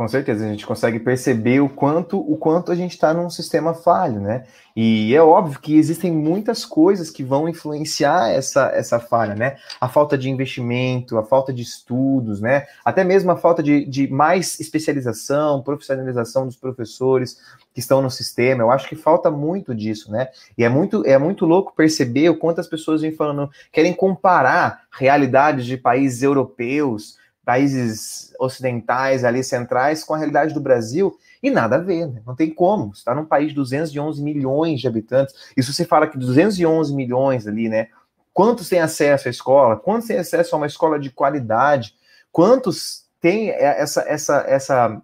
[0.00, 3.74] Com certeza, a gente consegue perceber o quanto o quanto a gente está num sistema
[3.74, 4.44] falho, né?
[4.74, 9.58] E é óbvio que existem muitas coisas que vão influenciar essa, essa falha, né?
[9.78, 12.64] A falta de investimento, a falta de estudos, né?
[12.82, 17.36] Até mesmo a falta de, de mais especialização, profissionalização dos professores
[17.74, 18.62] que estão no sistema.
[18.62, 20.28] Eu acho que falta muito disso, né?
[20.56, 24.84] E é muito, é muito louco perceber o quanto as pessoas vêm falando, querem comparar
[24.90, 31.76] realidades de países europeus países ocidentais, ali centrais, com a realidade do Brasil, e nada
[31.76, 32.22] a ver, né?
[32.24, 32.92] não tem como.
[32.92, 37.68] Está num país de 211 milhões de habitantes, e se fala que 211 milhões ali,
[37.68, 37.88] né?
[38.32, 39.76] Quantos têm acesso à escola?
[39.76, 41.96] Quantos têm acesso a uma escola de qualidade?
[42.30, 45.02] Quantos têm essa, essa, essa,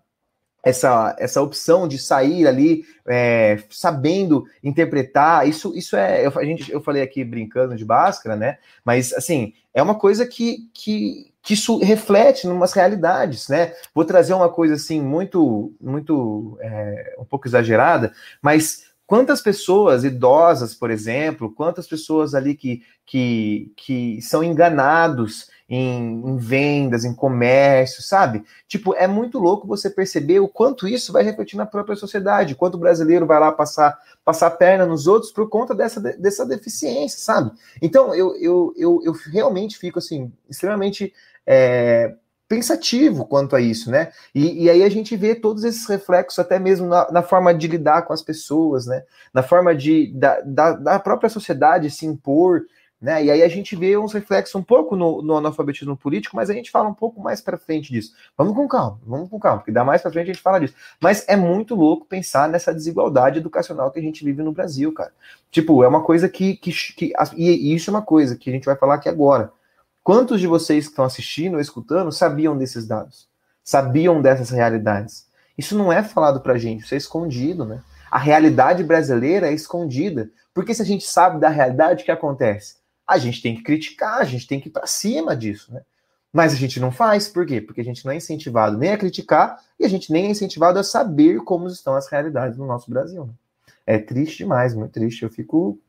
[0.62, 5.48] essa, essa opção de sair ali é, sabendo interpretar?
[5.48, 6.24] Isso, isso é.
[6.24, 8.58] Eu, a gente, eu falei aqui brincando de Bhaskara, né?
[8.84, 13.72] Mas assim, é uma coisa que, que, que isso reflete em umas realidades, né?
[13.94, 20.74] Vou trazer uma coisa assim muito, muito, é, um pouco exagerada, mas quantas pessoas idosas,
[20.74, 28.02] por exemplo, quantas pessoas ali que, que, que são enganados em, em, vendas, em comércio,
[28.02, 28.42] sabe?
[28.66, 32.74] Tipo, é muito louco você perceber o quanto isso vai refletir na própria sociedade, quanto
[32.74, 37.52] o brasileiro vai lá passar, passar perna nos outros por conta dessa, dessa deficiência, sabe?
[37.80, 41.14] Então, eu, eu, eu, eu realmente fico, assim, extremamente
[41.46, 42.14] é,
[42.48, 44.12] pensativo quanto a isso, né?
[44.34, 47.66] E, e, aí a gente vê todos esses reflexos, até mesmo na, na forma de
[47.66, 49.02] lidar com as pessoas, né?
[49.32, 52.62] Na forma de da, da, da própria sociedade se impor
[53.00, 53.24] Né?
[53.24, 56.54] E aí a gente vê uns reflexos um pouco no, no analfabetismo político, mas a
[56.54, 58.14] gente fala um pouco mais para frente disso.
[58.38, 60.74] Vamos com calma, vamos com calma, porque dá mais para frente a gente fala disso.
[61.00, 65.12] Mas é muito louco pensar nessa desigualdade educacional que a gente vive no Brasil, cara.
[65.50, 68.64] Tipo, é uma coisa que, que, que e isso é uma coisa que a gente
[68.64, 69.52] vai falar aqui agora.
[70.06, 73.28] Quantos de vocês que estão assistindo ou escutando sabiam desses dados?
[73.64, 75.26] Sabiam dessas realidades?
[75.58, 77.82] Isso não é falado pra gente, isso é escondido, né?
[78.08, 80.30] A realidade brasileira é escondida.
[80.54, 82.76] Porque se a gente sabe da realidade, o que acontece?
[83.04, 85.82] a gente tem que criticar, a gente tem que ir para cima disso, né?
[86.32, 87.60] Mas a gente não faz, por quê?
[87.60, 90.78] Porque a gente não é incentivado nem a criticar e a gente nem é incentivado
[90.78, 93.24] a saber como estão as realidades no nosso Brasil.
[93.24, 93.32] Né?
[93.86, 95.22] É triste demais, muito triste.
[95.22, 95.80] Eu fico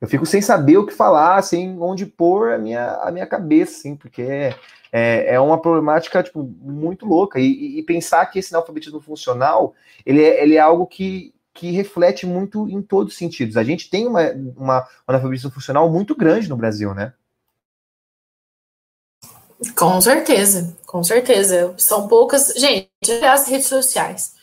[0.00, 3.78] eu fico sem saber o que falar, sem onde pôr a minha, a minha cabeça,
[3.78, 4.54] assim, porque é,
[4.90, 7.38] é, é uma problemática tipo, muito louca.
[7.38, 9.74] E, e, pensar que esse analfabetismo funcional
[10.06, 13.58] ele é, ele é algo que, que reflete muito em todos os sentidos.
[13.58, 14.22] A gente tem uma,
[14.56, 17.12] uma, analfabetismo funcional muito grande no Brasil, né?
[19.76, 21.74] Com certeza, com certeza.
[21.76, 22.54] São poucas.
[22.56, 22.88] Gente,
[23.22, 24.39] as redes sociais.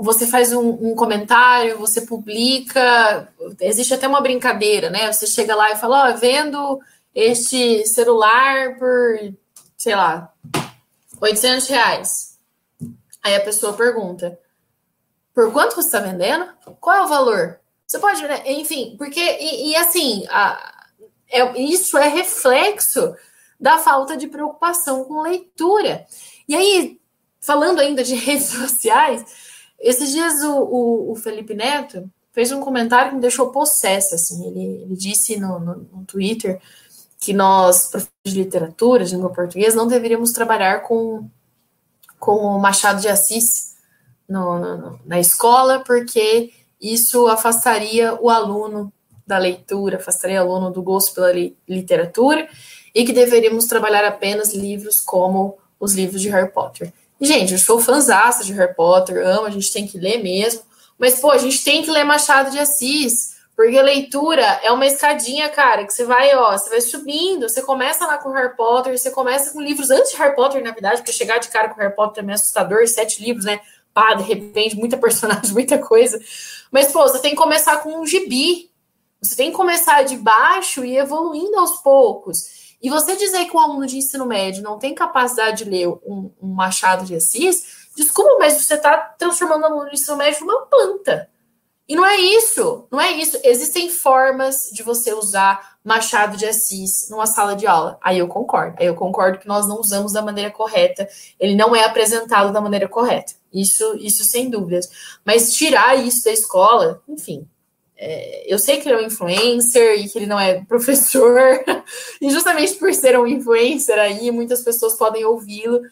[0.00, 3.32] Você faz um, um, comentário, você publica.
[3.60, 5.12] Existe até uma brincadeira, né?
[5.12, 6.80] Você chega lá e fala: Ó, oh, vendo
[7.14, 9.34] este celular por,
[9.76, 10.32] sei lá,
[11.20, 12.38] 800 reais.
[13.22, 14.38] Aí a pessoa pergunta:
[15.34, 16.48] por quanto você está vendendo?
[16.80, 17.60] Qual é o valor?
[17.86, 18.42] Você pode, né?
[18.46, 20.86] enfim, porque, e, e assim, a,
[21.28, 23.14] é, isso é reflexo
[23.58, 26.06] da falta de preocupação com leitura.
[26.48, 27.00] E aí,
[27.40, 29.24] falando ainda de redes sociais,
[29.80, 34.46] esses dias o, o, o Felipe Neto fez um comentário que me deixou possessa, assim,
[34.46, 36.60] ele, ele disse no, no, no Twitter
[37.18, 41.28] que nós, professores de literatura, de língua portuguesa, não deveríamos trabalhar com,
[42.18, 43.70] com o Machado de Assis,
[44.30, 48.92] no, no, na escola, porque isso afastaria o aluno
[49.26, 52.48] da leitura, afastaria o aluno do gosto pela li, literatura,
[52.94, 56.92] e que deveríamos trabalhar apenas livros como os livros de Harry Potter.
[57.20, 60.62] Gente, eu sou fãzaça de Harry Potter, amo, a gente tem que ler mesmo,
[60.98, 65.48] mas, pô, a gente tem que ler Machado de Assis, porque leitura é uma escadinha,
[65.50, 69.10] cara, que você vai, ó, você vai subindo, você começa lá com Harry Potter, você
[69.10, 71.94] começa com livros antes de Harry Potter, na verdade, porque chegar de cara com Harry
[71.94, 73.60] Potter é assustador, sete livros, né?
[73.92, 76.20] pá, de repente, muita personagem, muita coisa.
[76.70, 78.70] Mas, pô, você tem que começar com um gibi.
[79.22, 82.59] Você tem que começar de baixo e evoluindo aos poucos.
[82.80, 86.30] E você dizer que um aluno de ensino médio não tem capacidade de ler um,
[86.40, 90.66] um Machado de Assis, desculpa, mas você está transformando o aluno de ensino médio numa
[90.66, 91.28] planta.
[91.90, 93.36] E não é isso, não é isso.
[93.42, 97.98] Existem formas de você usar Machado de Assis numa sala de aula.
[98.00, 98.76] Aí eu concordo.
[98.78, 101.08] Aí eu concordo que nós não usamos da maneira correta.
[101.38, 103.32] Ele não é apresentado da maneira correta.
[103.52, 104.88] Isso, isso sem dúvidas.
[105.24, 107.44] Mas tirar isso da escola, enfim.
[108.02, 111.38] É, eu sei que ele é um influencer e que ele não é professor,
[112.20, 115.82] e justamente por ser um influencer aí, muitas pessoas podem ouvi-lo,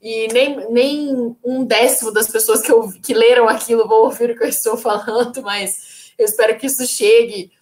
[0.00, 4.44] e nem, nem um décimo das pessoas que, que leram aquilo vão ouvir o que
[4.44, 7.52] eu estou falando, mas eu espero que isso chegue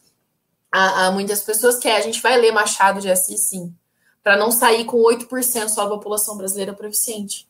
[0.70, 3.74] a, a muitas pessoas, que é, a gente vai ler Machado de Assis, sim,
[4.22, 7.48] para não sair com 8% só da população brasileira proficiente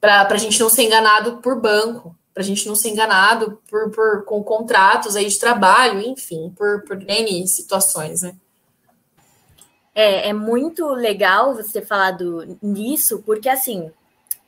[0.00, 3.90] para a gente não ser enganado por banco, para a gente não ser enganado por,
[3.90, 8.34] por, com contratos aí de trabalho, enfim, por, por N situações, né?
[9.94, 13.90] É, é muito legal você ter falado nisso, porque assim,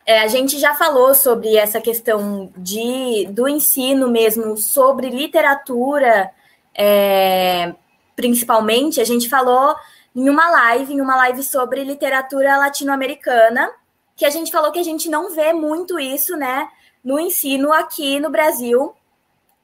[0.05, 6.31] é, a gente já falou sobre essa questão de, do ensino mesmo, sobre literatura,
[6.75, 7.75] é,
[8.15, 9.75] principalmente, a gente falou
[10.15, 13.71] em uma live, em uma live sobre literatura latino-americana,
[14.15, 16.69] que a gente falou que a gente não vê muito isso, né,
[17.09, 18.93] no ensino aqui no Brasil,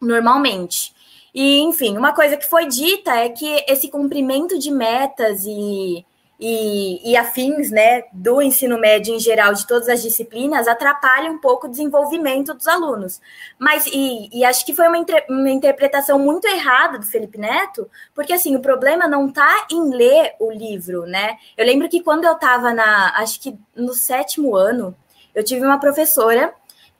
[0.01, 0.95] normalmente.
[1.35, 6.07] E, enfim, uma coisa que foi dita é que esse cumprimento de metas e
[6.41, 11.39] e, e, afins, né, do ensino médio em geral, de todas as disciplinas, atrapalha um
[11.39, 13.21] pouco o desenvolvimento dos alunos.
[13.57, 18.33] Mas, e, e acho que foi uma, uma, interpretação muito errada do Felipe Neto, porque,
[18.33, 21.39] assim, o problema não está em ler o livro, né?
[21.57, 24.95] Eu lembro que quando eu estava na, acho que no sétimo ano,
[25.35, 26.53] eu tive uma professora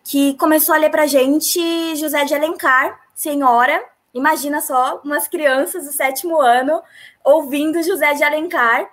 [0.05, 3.83] que começou a ler para gente José de Alencar, Senhora,
[4.13, 6.83] imagina só, umas crianças do sétimo ano
[7.25, 8.89] ouvindo José de Alencar,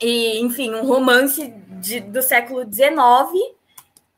[0.00, 1.48] e, enfim, um romance
[1.80, 3.54] de, do século XIX.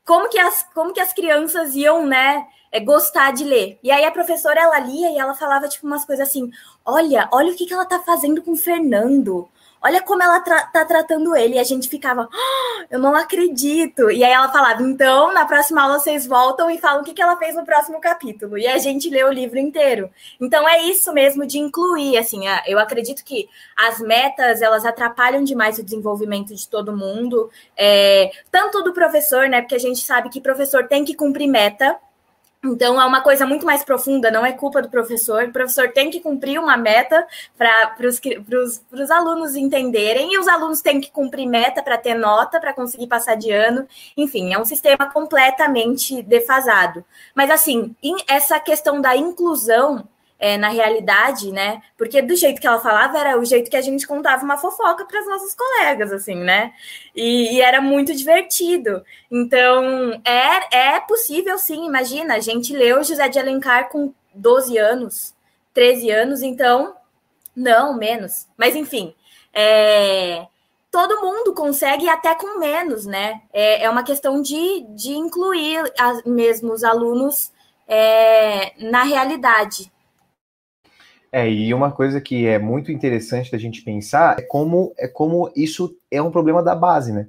[0.05, 3.79] Como que, as, como que as crianças iam, né, é, gostar de ler?
[3.81, 6.51] E aí a professora, ela lia e ela falava, tipo, umas coisas assim,
[6.85, 9.47] olha, olha o que, que ela tá fazendo com o Fernando,
[9.81, 11.55] olha como ela tra tá tratando ele.
[11.55, 14.11] E a gente ficava, oh, eu não acredito.
[14.11, 17.21] E aí ela falava, então, na próxima aula vocês voltam e falam o que, que
[17.21, 18.57] ela fez no próximo capítulo.
[18.57, 20.09] E a gente lê o livro inteiro.
[20.39, 25.77] Então é isso mesmo de incluir, assim, eu acredito que as metas, elas atrapalham demais
[25.77, 30.41] o desenvolvimento de todo mundo, é, tanto do professor, né, porque a gente sabe que
[30.41, 31.97] professor tem que cumprir meta,
[32.61, 35.45] então, é uma coisa muito mais profunda, não é culpa do professor.
[35.45, 37.25] O professor tem que cumprir uma meta
[37.57, 42.73] para os alunos entenderem, e os alunos têm que cumprir meta para ter nota, para
[42.73, 43.87] conseguir passar de ano.
[44.17, 47.05] Enfim, é um sistema completamente defasado.
[47.33, 47.95] Mas, assim,
[48.27, 50.05] essa questão da inclusão
[50.39, 51.81] é, na realidade, né?
[51.97, 55.05] Porque do jeito que ela falava era o jeito que a gente contava uma fofoca
[55.05, 56.73] para as nossas colegas, assim, né?
[57.13, 59.03] E, e, era muito divertido.
[59.29, 65.35] Então, é, é possível sim, imagina, a gente leu José de Alencar com 12 anos,
[65.73, 66.95] 13 anos, então,
[67.53, 68.47] não, menos.
[68.57, 69.13] Mas enfim,
[69.53, 70.47] é,
[70.89, 73.41] todo mundo consegue até com menos, né?
[73.51, 77.51] É, é uma questão de, de incluir as, mesmo os alunos
[77.85, 79.91] é, na realidade.
[81.31, 85.51] É, e uma coisa que é muito interessante da gente pensar é como, é como
[85.55, 87.27] isso é um problema da base, né?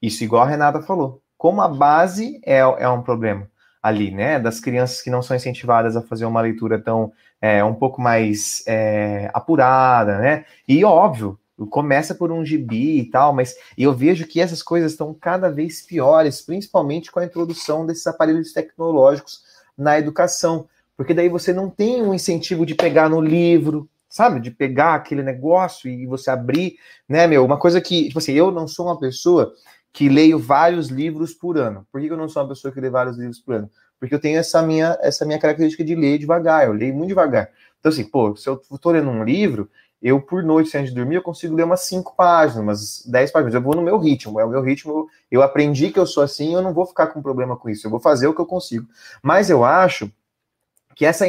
[0.00, 1.20] Isso, igual a Renata falou.
[1.36, 3.50] Como a base é, é um problema
[3.82, 4.38] ali, né?
[4.38, 8.62] Das crianças que não são incentivadas a fazer uma leitura tão é, um pouco mais
[8.66, 10.44] é, apurada, né?
[10.68, 11.38] E óbvio,
[11.70, 15.82] começa por um gibi e tal, mas eu vejo que essas coisas estão cada vez
[15.82, 19.42] piores, principalmente com a introdução desses aparelhos tecnológicos
[19.76, 20.68] na educação
[21.00, 24.38] porque daí você não tem um incentivo de pegar no livro, sabe?
[24.38, 26.74] De pegar aquele negócio e você abrir,
[27.08, 27.42] né, meu?
[27.42, 29.50] Uma coisa que, tipo assim, eu não sou uma pessoa
[29.94, 31.86] que leio vários livros por ano.
[31.90, 33.70] Por que eu não sou uma pessoa que lê vários livros por ano?
[33.98, 37.48] Porque eu tenho essa minha, essa minha característica de ler devagar, eu leio muito devagar.
[37.78, 39.70] Então, assim, pô, se eu tô lendo um livro,
[40.02, 43.54] eu, por noite, antes de dormir, eu consigo ler umas cinco páginas, umas dez páginas.
[43.54, 45.08] Eu vou no meu ritmo, é o meu ritmo.
[45.30, 47.86] Eu aprendi que eu sou assim, eu não vou ficar com problema com isso.
[47.86, 48.86] Eu vou fazer o que eu consigo.
[49.22, 50.12] Mas eu acho
[51.00, 51.24] que essa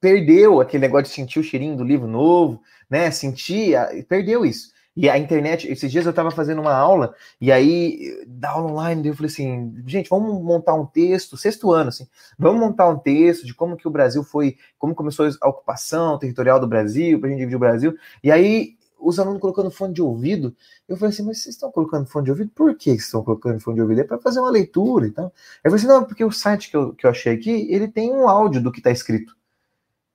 [0.00, 3.10] perdeu aquele negócio de sentir o cheirinho do livro novo, né?
[3.10, 3.74] Sentir,
[4.08, 4.70] perdeu isso.
[4.96, 9.08] E a internet, esses dias eu estava fazendo uma aula, e aí, da aula online,
[9.08, 12.06] eu falei assim, gente, vamos montar um texto, sexto ano, assim,
[12.38, 16.60] vamos montar um texto de como que o Brasil foi, como começou a ocupação territorial
[16.60, 17.96] do Brasil, para a gente dividir o Brasil.
[18.22, 20.54] E aí os alunos colocando fone de ouvido.
[20.88, 22.50] Eu falei assim, mas vocês estão colocando fone de ouvido?
[22.54, 24.00] Por que estão colocando fone de ouvido?
[24.00, 25.26] É para fazer uma leitura e tal.
[25.64, 28.12] Eu falei assim, não, porque o site que eu, que eu achei aqui, ele tem
[28.12, 29.36] um áudio do que está escrito.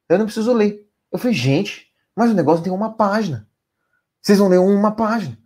[0.08, 0.88] Eu não preciso ler.
[1.12, 3.48] Eu falei, gente, mas o negócio tem uma página.
[4.22, 5.38] Vocês vão ler uma página.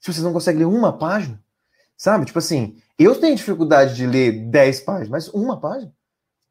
[0.00, 1.42] Se vocês não conseguem ler uma página,
[1.96, 2.26] sabe?
[2.26, 5.92] Tipo assim, eu tenho dificuldade de ler 10 páginas, mas uma página?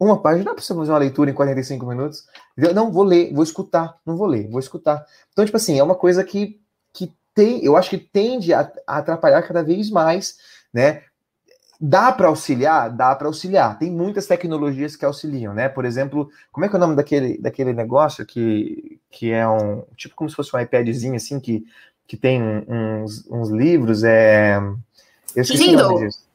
[0.02, 2.26] Uma página dá para você fazer uma leitura em 45 minutos.
[2.74, 5.06] Não, vou ler, vou escutar, não vou ler, vou escutar.
[5.32, 6.60] Então, tipo assim, é uma coisa que,
[6.92, 10.38] que tem, eu acho que tende a, a atrapalhar cada vez mais,
[10.74, 11.04] né?
[11.80, 12.90] Dá para auxiliar?
[12.90, 13.78] Dá para auxiliar.
[13.78, 15.70] Tem muitas tecnologias que auxiliam, né?
[15.70, 19.84] Por exemplo, como é que é o nome daquele, daquele negócio que, que é um.
[19.96, 21.64] Tipo como se fosse um iPadzinho assim, que,
[22.08, 24.04] que tem uns, uns livros.
[24.04, 24.58] É,
[25.36, 25.86] eu esqueci Kindle.
[25.86, 26.31] o nome disso.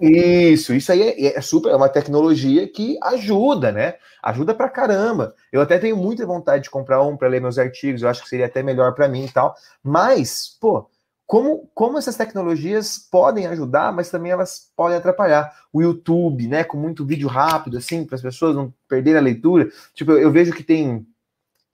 [0.00, 3.94] Isso, isso aí é, é, super, é uma tecnologia que ajuda, né?
[4.22, 5.34] Ajuda pra caramba.
[5.50, 8.28] Eu até tenho muita vontade de comprar um para ler meus artigos, eu acho que
[8.28, 9.56] seria até melhor para mim e tal.
[9.82, 10.88] Mas, pô,
[11.26, 15.52] como, como essas tecnologias podem ajudar, mas também elas podem atrapalhar.
[15.72, 19.68] O YouTube, né, com muito vídeo rápido, assim, para as pessoas não perderem a leitura.
[19.94, 21.04] Tipo, eu, eu vejo que tem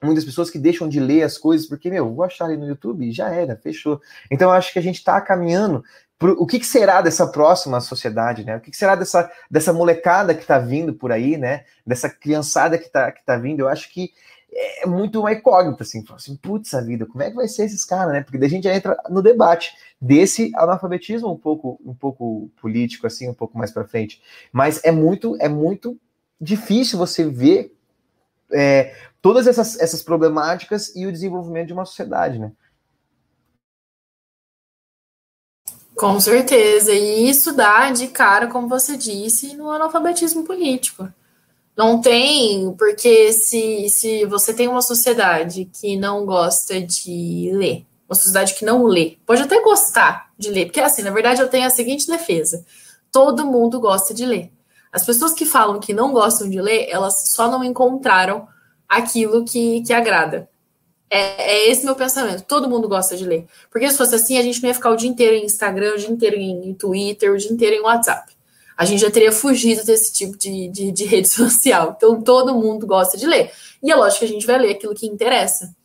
[0.01, 3.11] muitas pessoas que deixam de ler as coisas porque, meu, vou achar ali no YouTube,
[3.11, 4.01] já era, fechou.
[4.31, 5.83] Então, eu acho que a gente está caminhando
[6.21, 8.57] o que, que, será dessa próxima sociedade, né?
[8.57, 11.63] O que, que será dessa, dessa molecada que está vindo por aí, né?
[11.85, 13.61] Dessa criançada que está que tá vindo?
[13.61, 14.11] Eu acho que
[14.51, 17.85] é muito uma incógnita, assim, assim, putz, a vida, como é que vai ser esses
[17.85, 18.21] caras, né?
[18.21, 23.29] Porque daí a gente entra no debate desse analfabetismo um pouco, um pouco político, assim,
[23.29, 24.21] um pouco mais para frente.
[24.51, 25.97] Mas é muito, é muito
[26.41, 27.73] difícil você ver
[28.51, 32.51] é, todas essas, essas problemáticas e o desenvolvimento de uma sociedade, né?
[35.99, 36.93] Com certeza.
[36.93, 41.11] E isso dá de cara, como você disse, no analfabetismo político.
[41.75, 48.15] Não tem, porque se, se você tem uma sociedade que não gosta de ler, uma
[48.15, 51.67] sociedade que não lê, pode até gostar de ler, porque assim, na verdade eu tenho
[51.67, 52.65] a seguinte defesa:
[53.11, 54.51] todo mundo gosta de ler.
[54.93, 58.47] As pessoas que falam que não gostam de ler, elas só não encontraram
[58.87, 60.49] aquilo que, que agrada.
[61.09, 62.43] É, é, esse meu pensamento.
[62.43, 63.47] Todo mundo gosta de ler.
[63.71, 65.97] Porque se fosse assim, a gente não ia ficar o dia inteiro em Instagram, o
[65.97, 68.31] dia inteiro em Twitter, o dia inteiro em WhatsApp.
[68.77, 71.95] A gente já teria fugido desse tipo de, de, de rede social.
[71.97, 73.51] Então, todo mundo gosta de ler.
[73.81, 75.75] E é lógico que a gente vai ler aquilo que interessa.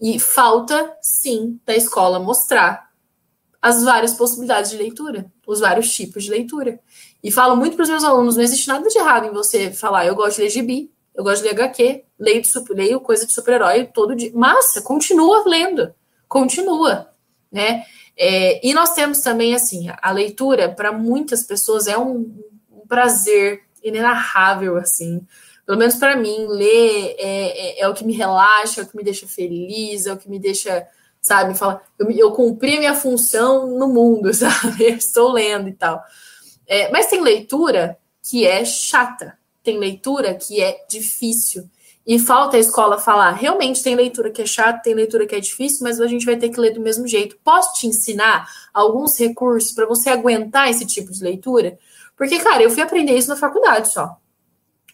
[0.00, 2.90] E falta, sim, da escola mostrar
[3.60, 6.80] as várias possibilidades de leitura, os vários tipos de leitura.
[7.22, 10.06] E falo muito para os meus alunos: não existe nada de errado em você falar,
[10.06, 13.32] eu gosto de ler gibi, eu gosto de ler HQ, leio, de, leio coisa de
[13.32, 14.30] super-herói todo dia.
[14.34, 15.94] Massa, continua lendo,
[16.28, 17.10] continua,
[17.50, 17.84] né?
[18.16, 22.38] É, e nós temos também, assim, a leitura, para muitas pessoas, é um,
[22.70, 25.26] um, prazer inenarrável, assim.
[25.64, 28.96] Pelo menos para mim, ler é, é, é, o que me relaxa, é o que
[28.96, 30.86] me deixa feliz, é o que me deixa,
[31.20, 34.84] sabe, fala, eu, eu cumpri a minha função no mundo, sabe?
[34.84, 36.02] Eu estou lendo e tal.
[36.66, 41.68] É, mas tem leitura que é chata, tem leitura que é difícil.
[42.06, 45.40] E falta a escola falar, realmente tem leitura que é chata, tem leitura que é
[45.40, 47.38] difícil, mas a gente vai ter que ler do mesmo jeito.
[47.44, 51.78] Posso te ensinar alguns recursos para você aguentar esse tipo de leitura?
[52.16, 54.16] Porque, cara, eu fui aprender isso na faculdade só.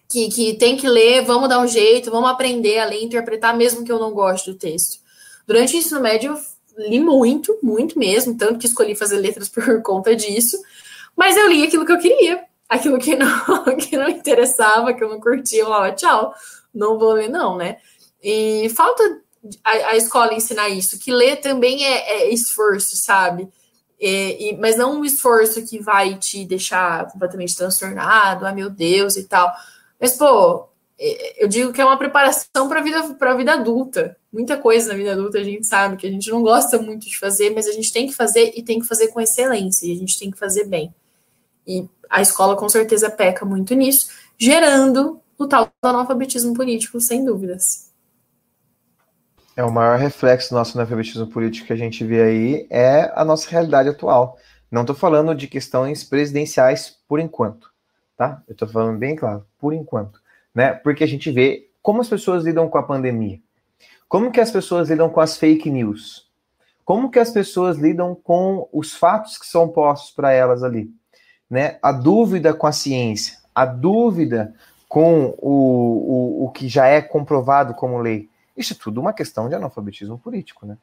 [0.08, 3.84] Que, que tem que ler, vamos dar um jeito, vamos aprender a ler, interpretar, mesmo
[3.84, 5.00] que eu não goste do texto.
[5.46, 6.38] Durante o ensino médio,
[6.76, 10.56] eu li muito, muito mesmo, tanto que escolhi fazer letras por conta disso.
[11.16, 15.08] Mas eu li aquilo que eu queria, aquilo que não, que não interessava, que eu
[15.08, 16.34] não curtia, eu falava, tchau
[16.76, 17.78] não vou ler, não, né?
[18.22, 19.02] E falta
[19.64, 23.48] a, a escola ensinar isso, que ler também é, é esforço, sabe?
[23.98, 29.16] E, e, mas não um esforço que vai te deixar completamente transtornado, ah, meu Deus,
[29.16, 29.50] e tal.
[29.98, 34.16] Mas, pô, é, eu digo que é uma preparação para a vida, pra vida adulta.
[34.30, 37.18] Muita coisa na vida adulta a gente sabe que a gente não gosta muito de
[37.18, 39.96] fazer, mas a gente tem que fazer e tem que fazer com excelência, e a
[39.96, 40.94] gente tem que fazer bem.
[41.66, 47.24] E a escola com certeza peca muito nisso, gerando o tal do analfabetismo político, sem
[47.24, 47.92] dúvidas.
[49.56, 53.24] É o maior reflexo do nosso analfabetismo político que a gente vê aí é a
[53.24, 54.36] nossa realidade atual.
[54.70, 57.70] Não estou falando de questões presidenciais por enquanto,
[58.16, 58.42] tá?
[58.46, 60.20] Eu estou falando bem claro, por enquanto,
[60.54, 60.72] né?
[60.74, 63.40] Porque a gente vê como as pessoas lidam com a pandemia,
[64.08, 66.28] como que as pessoas lidam com as fake news,
[66.84, 70.90] como que as pessoas lidam com os fatos que são postos para elas ali,
[71.50, 71.78] né?
[71.82, 74.54] A dúvida com a ciência, a dúvida
[74.88, 78.28] com o, o, o que já é comprovado como lei.
[78.56, 80.78] Isso é tudo uma questão de analfabetismo político, né?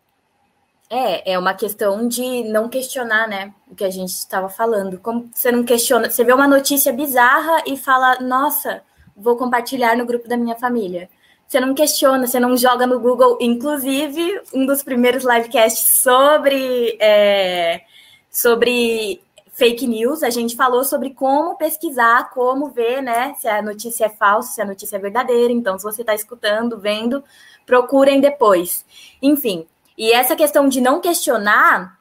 [0.90, 3.52] É, é uma questão de não questionar, né?
[3.68, 5.00] O que a gente estava falando.
[5.00, 8.84] Como você não questiona, você vê uma notícia bizarra e fala, nossa,
[9.18, 11.10] vou compartilhar no grupo da minha família.
[11.48, 13.40] Você não questiona, você não joga no Google.
[13.42, 17.82] Inclusive, um dos primeiros livecasts sobre, é,
[18.30, 19.23] sobre
[19.54, 24.10] fake news, a gente falou sobre como pesquisar, como ver, né, se a notícia é
[24.10, 25.54] falsa, se a notícia é verdadeira.
[25.54, 27.24] Então, se você está escutando, vendo,
[27.66, 28.84] procurem depois.
[29.22, 32.00] Enfim, e essa questão de não questionar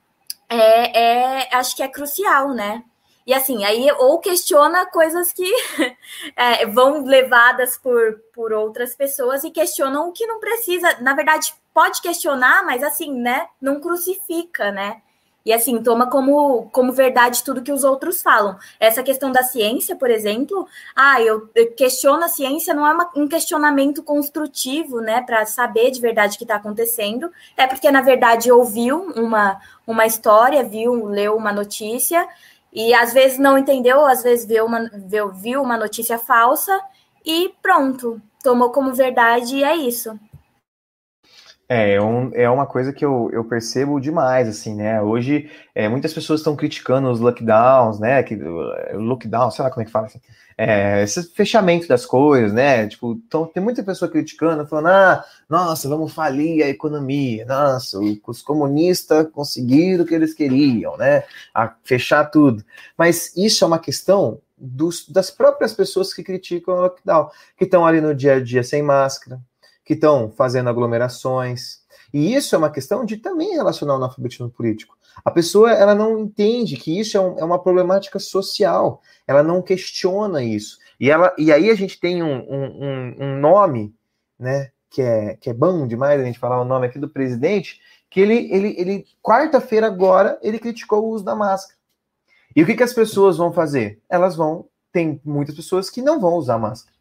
[0.49, 2.83] é, é acho que é crucial, né?
[3.25, 5.49] E assim, aí ou questiona coisas que
[6.35, 10.97] é, vão levadas por, por outras pessoas e questionam o que não precisa.
[11.01, 13.47] Na verdade, pode questionar, mas assim, né?
[13.61, 15.03] Não crucifica, né?
[15.45, 18.57] E assim, toma como, como verdade tudo que os outros falam.
[18.79, 23.27] Essa questão da ciência, por exemplo, ah, eu, questiono a ciência, não é uma, um
[23.27, 27.31] questionamento construtivo, né, para saber de verdade o que está acontecendo.
[27.57, 32.27] É porque, na verdade, ouviu uma, uma história, viu, leu uma notícia,
[32.73, 36.81] e às vezes não entendeu, às vezes viu uma, viu, viu uma notícia falsa,
[37.25, 40.19] e pronto, tomou como verdade e é isso.
[41.69, 45.01] É, é, um, é uma coisa que eu, eu percebo demais, assim, né?
[45.01, 48.23] Hoje, é, muitas pessoas estão criticando os lockdowns, né?
[48.23, 50.21] Que, lockdown, sei lá como é que fala assim.
[50.57, 52.87] É, esse fechamento das coisas, né?
[52.89, 58.43] Tipo, então, tem muita pessoa criticando, falando, ah, nossa, vamos falir a economia, nossa, os
[58.43, 61.25] comunistas conseguiram o que eles queriam, né?
[61.55, 62.63] A fechar tudo.
[62.99, 67.87] Mas isso é uma questão dos, das próprias pessoas que criticam o lockdown, que estão
[67.87, 69.41] ali no dia a dia sem máscara,
[69.85, 71.83] que estão fazendo aglomerações.
[72.13, 74.97] E isso é uma questão de também relacionar o analfabetismo político.
[75.25, 79.63] A pessoa ela não entende que isso é, um, é, uma problemática social, ela não
[79.63, 80.79] questiona isso.
[80.99, 83.95] E, ela, e aí a gente tem um, um, um nome,
[84.39, 87.81] né, que é, que é bom demais a gente falar o nome aqui do presidente,
[88.11, 91.79] que ele, ele, ele quarta-feira agora, ele criticou o uso da máscara.
[92.55, 93.99] E o que, que as pessoas vão fazer?
[94.09, 96.92] Elas vão, tem muitas pessoas que não vão usar máscara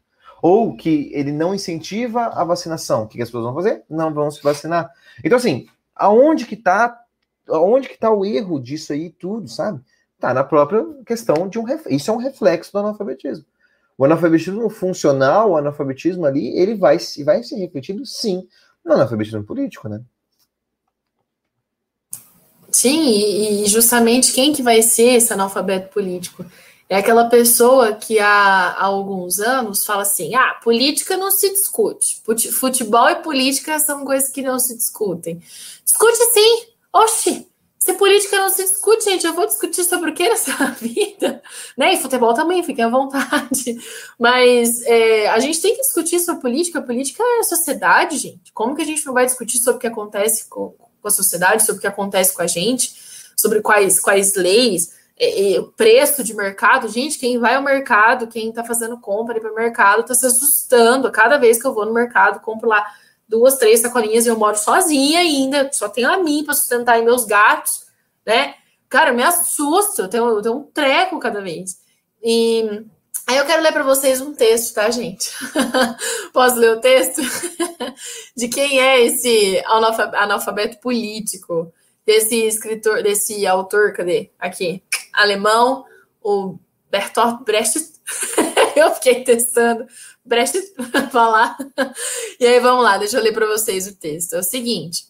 [0.42, 3.84] ou que ele não incentiva a vacinação, o que as pessoas vão fazer?
[3.88, 4.90] Não vão se vacinar.
[5.22, 7.00] Então, assim, aonde que tá,
[7.48, 9.80] aonde que tá o erro disso aí tudo, sabe?
[10.18, 13.44] Tá na própria questão de um isso é um reflexo do analfabetismo.
[13.96, 18.48] O analfabetismo funcional, o analfabetismo ali, ele vai, vai ser refletido sim
[18.84, 20.00] no analfabetismo político, né?
[22.68, 26.44] Sim, e justamente quem que vai ser esse analfabeto político?
[26.92, 32.20] É aquela pessoa que há, há alguns anos fala assim: ah, política não se discute.
[32.52, 35.40] Futebol e política são coisas que não se discutem.
[35.82, 36.66] Discute sim.
[36.92, 41.42] Oxi, se política não se discute, gente, eu vou discutir sobre o que nessa vida,
[41.78, 41.94] né?
[41.94, 43.74] E futebol também, fiquem à vontade.
[44.20, 46.82] Mas é, a gente tem que discutir sobre política.
[46.82, 48.52] Política é a sociedade, gente.
[48.52, 51.64] Como que a gente não vai discutir sobre o que acontece com, com a sociedade,
[51.64, 52.92] sobre o que acontece com a gente,
[53.34, 55.00] sobre quais, quais leis?
[55.18, 59.52] É, é, preço de mercado, gente, quem vai ao mercado, quem está fazendo compra para
[59.52, 61.10] o mercado, está se assustando.
[61.12, 62.84] Cada vez que eu vou no mercado, compro lá
[63.28, 67.04] duas, três sacolinhas e eu moro sozinha ainda, só tenho a mim para sustentar e
[67.04, 67.84] meus gatos,
[68.26, 68.54] né?
[68.88, 71.78] Cara, me assusta, eu tenho, eu tenho um treco cada vez.
[72.22, 72.84] E
[73.26, 75.30] aí eu quero ler para vocês um texto, tá, gente?
[76.32, 77.22] Posso ler o texto?
[78.36, 81.72] de quem é esse analfabeto político?
[82.04, 84.30] Desse escritor, desse autor, cadê?
[84.36, 84.82] Aqui
[85.12, 85.84] alemão,
[86.22, 86.58] o
[86.90, 87.92] Bertolt Brecht.
[88.76, 89.86] eu fiquei testando
[90.24, 90.58] Brecht
[91.10, 91.56] falar.
[92.38, 94.34] E aí vamos lá, deixa eu ler para vocês o texto.
[94.34, 95.06] É o seguinte: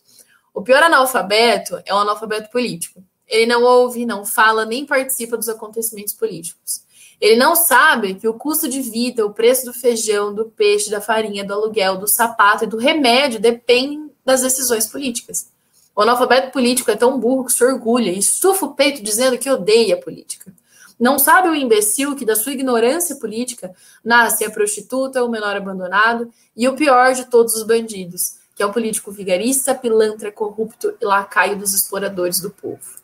[0.54, 3.02] o pior analfabeto é o analfabeto político.
[3.26, 6.82] Ele não ouve, não fala, nem participa dos acontecimentos políticos.
[7.20, 11.00] Ele não sabe que o custo de vida, o preço do feijão, do peixe, da
[11.00, 15.51] farinha, do aluguel, do sapato e do remédio dependem das decisões políticas.
[15.94, 19.50] O analfabeto político é tão burro que se orgulha e estufa o peito dizendo que
[19.50, 20.52] odeia a política.
[20.98, 23.74] Não sabe o imbecil que da sua ignorância política
[24.04, 28.66] nasce a prostituta, o menor abandonado e o pior de todos os bandidos, que é
[28.66, 33.00] o político vigarista, pilantra, corrupto e lacaio dos exploradores do povo.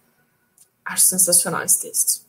[0.84, 2.27] Acho sensacional esse texto.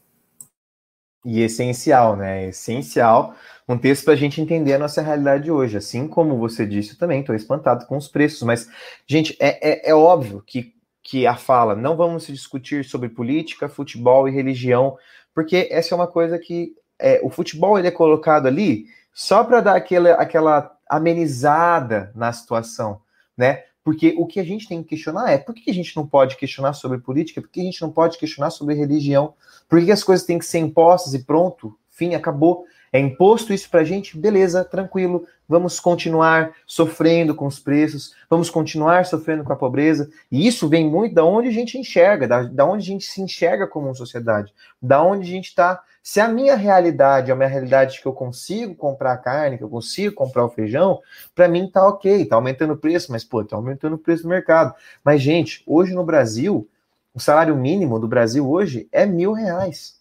[1.25, 2.47] E essencial, né?
[2.47, 3.35] Essencial
[3.69, 5.77] um texto para a gente entender a nossa realidade hoje.
[5.77, 8.67] Assim como você disse, eu também estou espantado com os preços, mas,
[9.05, 14.27] gente, é, é, é, óbvio que, que a fala não vamos discutir sobre política, futebol
[14.27, 14.97] e religião,
[15.35, 19.61] porque essa é uma coisa que é, o futebol ele é colocado ali só para
[19.61, 23.01] dar aquela, aquela amenizada na situação,
[23.37, 23.65] né?
[23.89, 26.37] Porque o que a gente tem que questionar é por que a gente não pode
[26.37, 29.33] questionar sobre política, por que a gente não pode questionar sobre religião,
[29.67, 32.65] por que as coisas têm que ser impostas e pronto, fim, acabou.
[32.93, 38.51] É imposto isso para a gente, beleza, tranquilo, vamos continuar sofrendo com os preços, vamos
[38.51, 42.43] continuar sofrendo com a pobreza, e isso vem muito da onde a gente enxerga, da,
[42.43, 45.81] da onde a gente se enxerga como sociedade, da onde a gente está.
[46.11, 50.15] Se a minha realidade é uma realidade que eu consigo comprar carne, que eu consigo
[50.15, 50.99] comprar o feijão,
[51.35, 54.29] para mim tá ok, tá aumentando o preço, mas pô, tá aumentando o preço do
[54.29, 54.73] mercado.
[55.03, 56.67] Mas, gente, hoje no Brasil,
[57.13, 59.99] o salário mínimo do Brasil hoje é mil reais.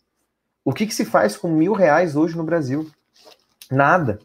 [0.65, 2.91] O que, que se faz com mil reais hoje no Brasil?
[3.71, 4.19] Nada.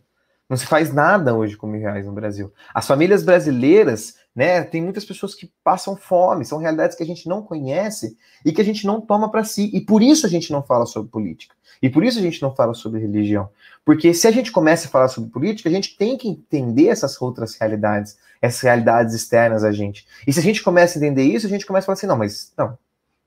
[0.47, 2.53] Não se faz nada hoje com mil reais no Brasil.
[2.73, 7.27] As famílias brasileiras, né, tem muitas pessoas que passam fome, são realidades que a gente
[7.27, 9.69] não conhece e que a gente não toma para si.
[9.73, 11.55] E por isso a gente não fala sobre política.
[11.81, 13.49] E por isso a gente não fala sobre religião.
[13.83, 17.21] Porque se a gente começa a falar sobre política, a gente tem que entender essas
[17.21, 20.07] outras realidades, essas realidades externas a gente.
[20.25, 22.17] E se a gente começa a entender isso, a gente começa a falar assim: não,
[22.17, 22.77] mas não,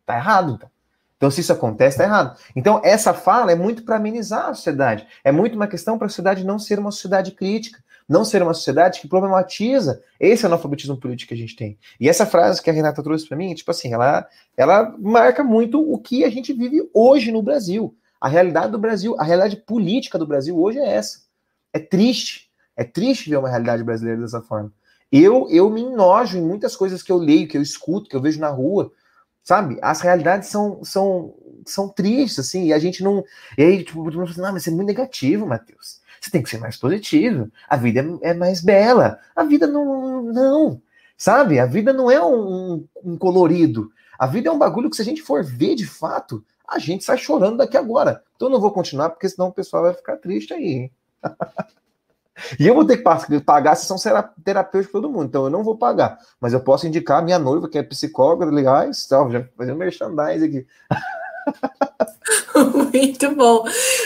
[0.07, 0.71] tá errado então.
[1.17, 2.39] Então, se isso acontece, está errado.
[2.55, 5.07] Então, essa fala é muito para amenizar a sociedade.
[5.25, 8.55] É muito uma questão para a sociedade não ser uma sociedade crítica, não ser uma
[8.55, 11.79] sociedade que problematiza esse analfabetismo político que a gente tem.
[11.99, 14.27] E essa frase que a Renata trouxe para mim, tipo assim, ela,
[14.57, 17.95] ela marca muito o que a gente vive hoje no Brasil.
[18.21, 21.21] A realidade do Brasil, a realidade política do Brasil hoje é essa.
[21.73, 22.51] É triste.
[22.77, 24.73] É triste ver uma realidade brasileira dessa forma.
[25.11, 28.21] Eu, eu me enojo em muitas coisas que eu leio, que eu escuto, que eu
[28.21, 28.93] vejo na rua
[29.47, 29.79] sabe?
[29.81, 31.33] As realidades são, são,
[31.65, 33.25] são tristes, assim, e a gente não.
[33.57, 36.01] E aí, tipo, assim, não, mas é muito negativo, Matheus.
[36.27, 37.49] Você tem que ser mais positivo.
[37.69, 39.21] A vida é, é mais bela.
[39.35, 40.23] A vida não.
[40.23, 40.83] Não.
[41.17, 41.61] Sabe?
[41.61, 43.93] A vida não é um, um, colorido.
[44.19, 47.05] A vida é um bagulho que, se a gente for ver de fato, a gente
[47.05, 48.25] sai chorando daqui agora.
[48.35, 50.91] Então eu não vou continuar, porque senão o pessoal vai ficar triste aí.
[52.61, 53.97] E eu vou ter que pagar a sessão
[54.45, 56.19] terapêutica para todo mundo, então eu não vou pagar.
[56.39, 60.67] Mas eu posso indicar minha noiva, que é psicóloga, legais, tal, já fazendo merchandising aqui.
[62.93, 63.65] Muito bom.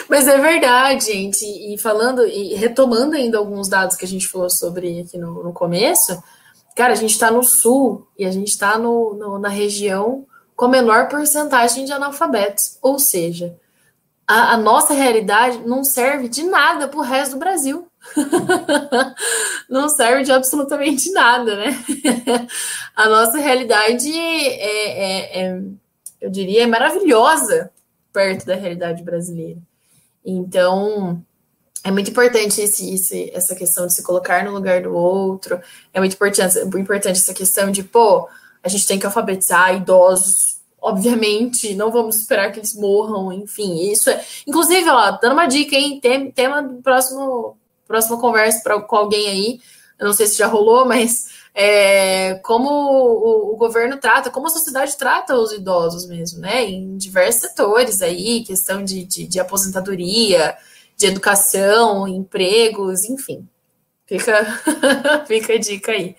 [0.08, 1.44] Mas é verdade, gente.
[1.44, 5.52] E falando, e retomando ainda alguns dados que a gente falou sobre aqui no, no
[5.52, 6.22] começo,
[6.76, 10.26] cara, a gente está no sul e a gente está no, no, na região
[10.56, 12.78] com a menor porcentagem de analfabetos.
[12.82, 13.56] Ou seja,
[14.26, 17.86] a, a nossa realidade não serve de nada para o resto do Brasil.
[19.68, 21.84] não serve de absolutamente nada, né?
[22.94, 25.60] a nossa realidade é, é, é,
[26.20, 27.70] eu diria, é maravilhosa
[28.12, 29.60] perto da realidade brasileira.
[30.24, 31.22] Então,
[31.82, 35.60] é muito importante esse, esse, essa questão de se colocar no lugar do outro.
[35.92, 38.28] É muito importante, importante essa questão de, pô,
[38.62, 44.08] a gente tem que alfabetizar idosos obviamente, não vamos esperar que eles morram, enfim, isso
[44.08, 44.24] é.
[44.46, 46.00] Inclusive, ó, dando uma dica, hein?
[46.00, 47.56] Tem, tema do próximo,
[47.86, 49.60] próxima conversa pra, com alguém aí.
[49.98, 54.50] Eu não sei se já rolou, mas é, como o, o, governo trata, como a
[54.50, 56.64] sociedade trata os idosos mesmo, né?
[56.64, 60.56] Em diversos setores aí, questão de, de, de aposentadoria,
[60.96, 63.48] de educação, empregos, enfim.
[64.06, 64.44] Fica,
[65.26, 66.16] fica a dica aí.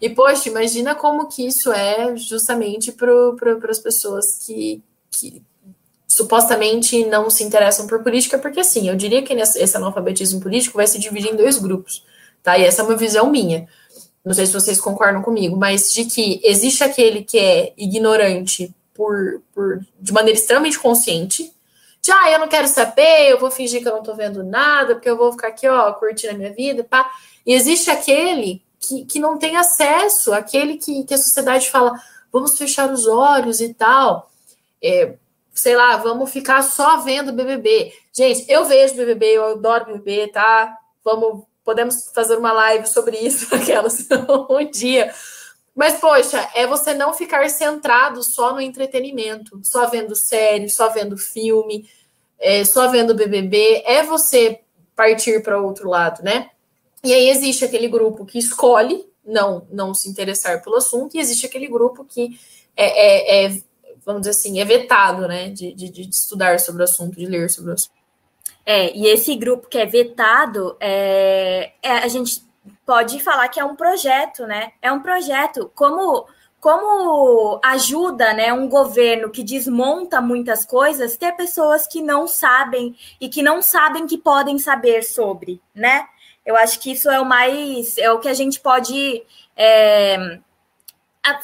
[0.00, 5.42] E, poxa, imagina como que isso é justamente para as pessoas que, que
[6.08, 10.86] supostamente não se interessam por política, porque assim, eu diria que esse analfabetismo político vai
[10.86, 12.04] se dividir em dois grupos,
[12.42, 12.58] tá?
[12.58, 13.68] E essa é uma visão minha.
[14.24, 19.42] Não sei se vocês concordam comigo, mas de que existe aquele que é ignorante por,
[19.52, 21.52] por de maneira extremamente consciente,
[22.00, 24.94] de ah, eu não quero saber, eu vou fingir que eu não tô vendo nada,
[24.94, 27.10] porque eu vou ficar aqui, ó, curtindo a minha vida, pá.
[27.46, 32.00] E existe aquele que, que não tem acesso, aquele que, que a sociedade fala,
[32.32, 34.30] vamos fechar os olhos e tal.
[34.82, 35.14] É,
[35.54, 37.92] sei lá, vamos ficar só vendo BBB.
[38.12, 40.76] Gente, eu vejo BBB, eu adoro BBB, tá?
[41.04, 44.06] Vamos, podemos fazer uma live sobre isso, aquelas
[44.50, 45.12] um dia.
[45.74, 51.16] Mas, poxa, é você não ficar centrado só no entretenimento, só vendo série, só vendo
[51.16, 51.88] filme,
[52.38, 53.82] é, só vendo BBB.
[53.86, 54.60] É você
[54.94, 56.50] partir para outro lado, né?
[57.02, 61.46] E aí existe aquele grupo que escolhe não, não se interessar pelo assunto, e existe
[61.46, 62.38] aquele grupo que
[62.76, 63.62] é, é, é
[64.04, 65.48] vamos dizer assim, é vetado, né?
[65.48, 68.01] De, de, de, estudar sobre o assunto, de ler sobre o assunto.
[68.64, 72.42] É, e esse grupo que é vetado, é, é, a gente
[72.86, 74.72] pode falar que é um projeto, né?
[74.80, 75.70] É um projeto.
[75.74, 76.26] Como,
[76.60, 83.28] como ajuda né, um governo que desmonta muitas coisas, ter pessoas que não sabem e
[83.28, 86.06] que não sabem que podem saber sobre, né?
[86.44, 89.22] Eu acho que isso é o mais, é o que a gente pode
[89.56, 90.38] é,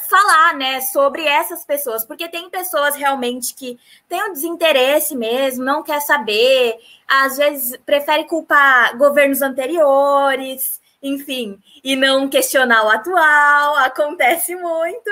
[0.09, 5.81] falar, né, sobre essas pessoas, porque tem pessoas realmente que têm um desinteresse mesmo, não
[5.81, 6.77] quer saber,
[7.07, 15.09] às vezes prefere culpar governos anteriores, enfim, e não questionar o atual, acontece muito,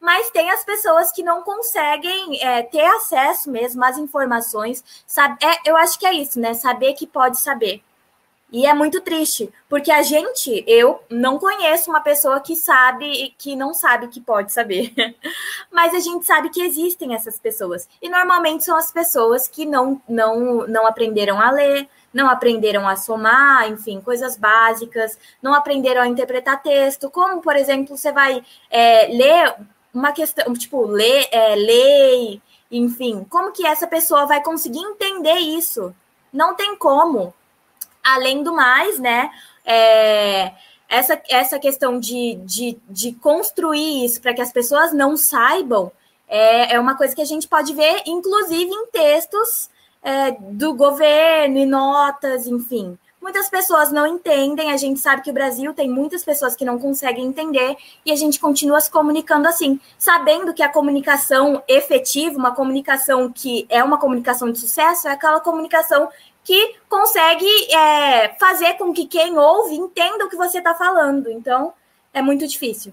[0.00, 5.36] mas tem as pessoas que não conseguem é, ter acesso mesmo às informações, sabe?
[5.44, 6.54] É, eu acho que é isso, né?
[6.54, 7.82] Saber que pode saber.
[8.52, 13.30] E é muito triste, porque a gente, eu não conheço uma pessoa que sabe e
[13.30, 14.94] que não sabe que pode saber.
[15.70, 17.88] Mas a gente sabe que existem essas pessoas.
[18.00, 22.94] E normalmente são as pessoas que não, não, não aprenderam a ler, não aprenderam a
[22.94, 27.10] somar, enfim, coisas básicas, não aprenderam a interpretar texto.
[27.10, 29.56] Como, por exemplo, você vai é, ler
[29.92, 32.40] uma questão, tipo, ler, é, lei,
[32.70, 35.92] enfim, como que essa pessoa vai conseguir entender isso?
[36.32, 37.34] Não tem como
[38.14, 39.30] além do mais, né?
[39.64, 40.52] É,
[40.88, 45.90] essa, essa questão de, de, de construir isso para que as pessoas não saibam
[46.28, 49.70] é, é uma coisa que a gente pode ver, inclusive em textos
[50.02, 52.98] é, do governo e notas, enfim.
[53.20, 56.78] Muitas pessoas não entendem, a gente sabe que o Brasil tem muitas pessoas que não
[56.78, 62.54] conseguem entender e a gente continua se comunicando assim, sabendo que a comunicação efetiva, uma
[62.54, 66.08] comunicação que é uma comunicação de sucesso, é aquela comunicação
[66.46, 71.28] que consegue é, fazer com que quem ouve entenda o que você está falando.
[71.28, 71.72] Então,
[72.14, 72.92] é muito difícil.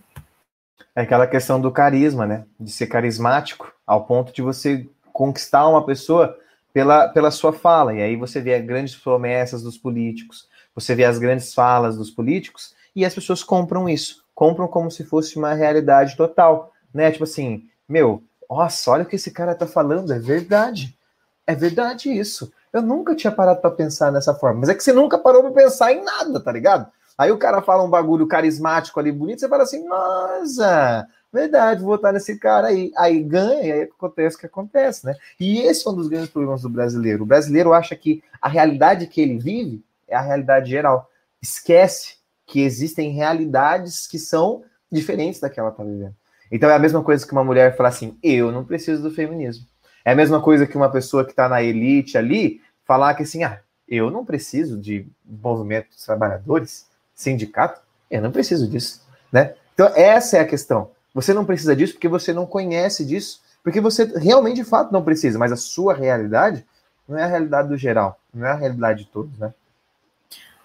[0.96, 2.46] É aquela questão do carisma, né?
[2.60, 6.36] De ser carismático, ao ponto de você conquistar uma pessoa
[6.74, 7.94] pela, pela sua fala.
[7.94, 12.10] E aí você vê as grandes promessas dos políticos, você vê as grandes falas dos
[12.10, 14.26] políticos, e as pessoas compram isso.
[14.34, 17.12] Compram como se fosse uma realidade total, né?
[17.12, 20.98] Tipo assim, meu, nossa, olha o que esse cara tá falando, é verdade.
[21.46, 22.52] É verdade isso.
[22.74, 24.62] Eu nunca tinha parado para pensar nessa forma.
[24.62, 26.88] Mas é que você nunca parou para pensar em nada, tá ligado?
[27.16, 31.92] Aí o cara fala um bagulho carismático ali, bonito, você fala assim, nossa, verdade, vou
[31.92, 32.92] votar nesse cara aí.
[32.98, 35.16] Aí ganha, e aí acontece o que acontece, né?
[35.40, 37.22] E esse é um dos grandes problemas do brasileiro.
[37.24, 41.08] O brasileiro acha que a realidade que ele vive é a realidade geral.
[41.40, 42.18] Esquece
[42.48, 46.16] que existem realidades que são diferentes da que ela está vivendo.
[46.52, 49.66] Então é a mesma coisa que uma mulher falar assim: eu não preciso do feminismo.
[50.06, 53.44] É a mesma coisa que uma pessoa que está na elite ali falar que assim,
[53.44, 59.56] ah, eu não preciso de movimento dos trabalhadores, sindicato, eu não preciso disso, né?
[59.74, 60.92] Então essa é a questão.
[61.14, 65.04] Você não precisa disso porque você não conhece disso, porque você realmente de fato não
[65.04, 66.66] precisa, mas a sua realidade
[67.08, 69.54] não é a realidade do geral, não é a realidade de todos, né?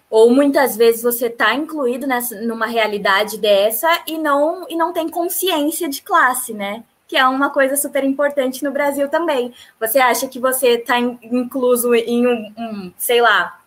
[0.09, 5.07] Ou muitas vezes você está incluído nessa, numa realidade dessa e não, e não tem
[5.07, 6.83] consciência de classe, né?
[7.09, 9.51] Que é uma coisa super importante no Brasil também.
[9.79, 13.59] Você acha que você está incluso em um, um sei lá,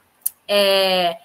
[0.46, 1.18] é,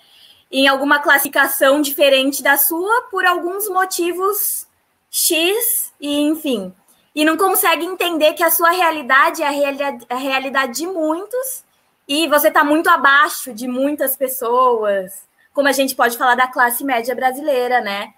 [0.52, 4.66] em alguma classificação diferente da sua por alguns motivos
[5.12, 6.74] X e enfim.
[7.14, 11.64] e não consegue entender que a sua realidade é a realidade, a realidade de muitos
[12.08, 16.84] e você está muito abaixo de muitas pessoas, como a gente pode falar da classe
[16.84, 18.14] média brasileira, né?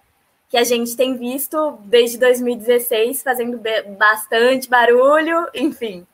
[0.49, 3.61] Que a gente tem visto desde 2016 fazendo
[3.97, 6.05] bastante barulho, enfim.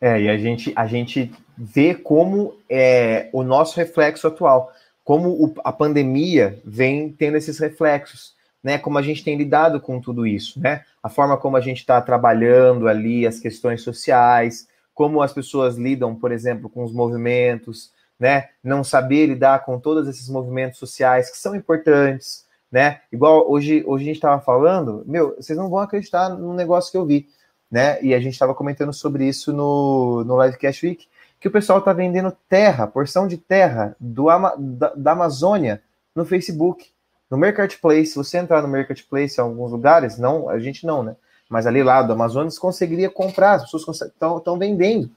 [0.00, 4.72] É, e a gente, a gente vê como é o nosso reflexo atual,
[5.04, 10.00] como o, a pandemia vem tendo esses reflexos né, como a gente tem lidado com
[10.00, 10.84] tudo isso, né?
[11.02, 16.14] A forma como a gente está trabalhando ali as questões sociais, como as pessoas lidam,
[16.14, 18.50] por exemplo, com os movimentos, né?
[18.62, 23.00] Não saber lidar com todos esses movimentos sociais que são importantes, né?
[23.10, 26.98] Igual hoje, hoje a gente estava falando, meu, vocês não vão acreditar no negócio que
[26.98, 27.26] eu vi,
[27.70, 28.00] né?
[28.02, 31.08] E a gente estava comentando sobre isso no, no Livecast Week,
[31.40, 34.26] que o pessoal está vendendo terra, porção de terra do,
[34.58, 35.82] da, da Amazônia
[36.14, 36.90] no Facebook.
[37.30, 41.16] No Marketplace, se você entrar no Marketplace em alguns lugares, não, a gente não, né?
[41.48, 45.10] Mas ali lá do Amazonas conseguiria comprar, as pessoas estão vendendo,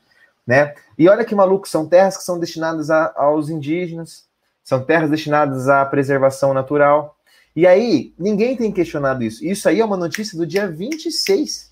[0.46, 0.74] né?
[0.98, 4.28] E olha que maluco, são terras que são destinadas a, aos indígenas,
[4.64, 7.18] são terras destinadas à preservação natural.
[7.56, 9.46] E aí, ninguém tem questionado isso.
[9.46, 11.72] Isso aí é uma notícia do dia 26.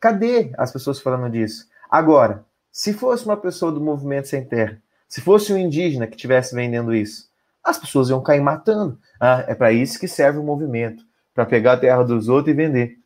[0.00, 1.68] Cadê as pessoas falando disso?
[1.90, 6.54] Agora, se fosse uma pessoa do movimento sem terra, se fosse um indígena que estivesse
[6.54, 7.30] vendendo isso,
[7.62, 8.98] as pessoas iam cair matando.
[9.18, 12.56] Ah, é para isso que serve o movimento para pegar a terra dos outros e
[12.56, 12.98] vender.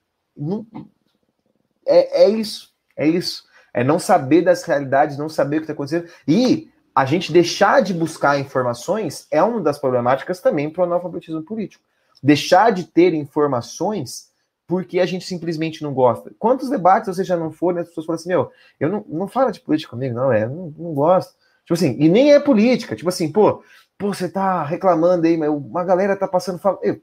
[1.87, 3.48] É, é isso, é isso.
[3.73, 6.09] É não saber das realidades, não saber o que está acontecendo.
[6.27, 11.43] E a gente deixar de buscar informações é uma das problemáticas também para o analfabetismo
[11.43, 11.85] político.
[12.23, 14.29] Deixar de ter informações
[14.67, 16.31] porque a gente simplesmente não gosta.
[16.39, 19.51] Quantos debates você já não foram, as pessoas falam assim, meu, eu não, não fala
[19.51, 21.35] de política comigo, não, é, não, não gosto.
[21.63, 23.63] Tipo assim, e nem é política, tipo assim, pô,
[23.99, 26.61] Pô, você tá reclamando aí, mas uma galera tá passando.
[26.61, 27.03] Fala, eu,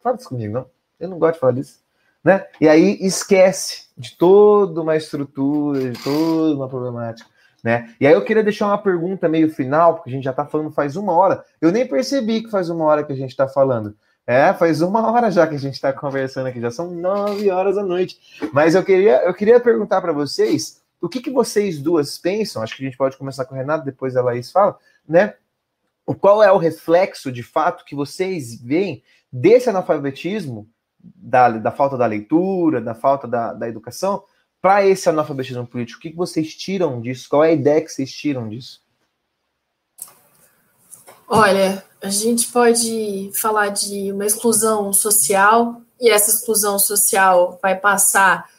[0.00, 0.66] fala isso comigo, não.
[0.98, 1.80] Eu não gosto de falar disso.
[2.24, 2.46] Né?
[2.60, 7.28] E aí esquece de toda uma estrutura, de toda uma problemática.
[7.62, 7.94] Né?
[8.00, 10.70] E aí eu queria deixar uma pergunta meio final, porque a gente já está falando
[10.70, 11.44] faz uma hora.
[11.60, 13.96] Eu nem percebi que faz uma hora que a gente está falando.
[14.26, 17.76] É, faz uma hora já que a gente está conversando aqui, já são nove horas
[17.76, 18.18] da noite.
[18.52, 22.62] Mas eu queria, eu queria perguntar para vocês o que, que vocês duas pensam.
[22.62, 25.34] Acho que a gente pode começar com o Renato, depois a Laís fala, né?
[26.20, 29.02] qual é o reflexo de fato que vocês veem
[29.32, 30.68] desse analfabetismo,
[31.02, 34.24] da, da falta da leitura, da falta da, da educação,
[34.60, 35.98] para esse analfabetismo político?
[35.98, 37.28] O que, que vocês tiram disso?
[37.28, 38.80] Qual é a ideia que vocês tiram disso?
[41.28, 48.50] Olha, a gente pode falar de uma exclusão social, e essa exclusão social vai passar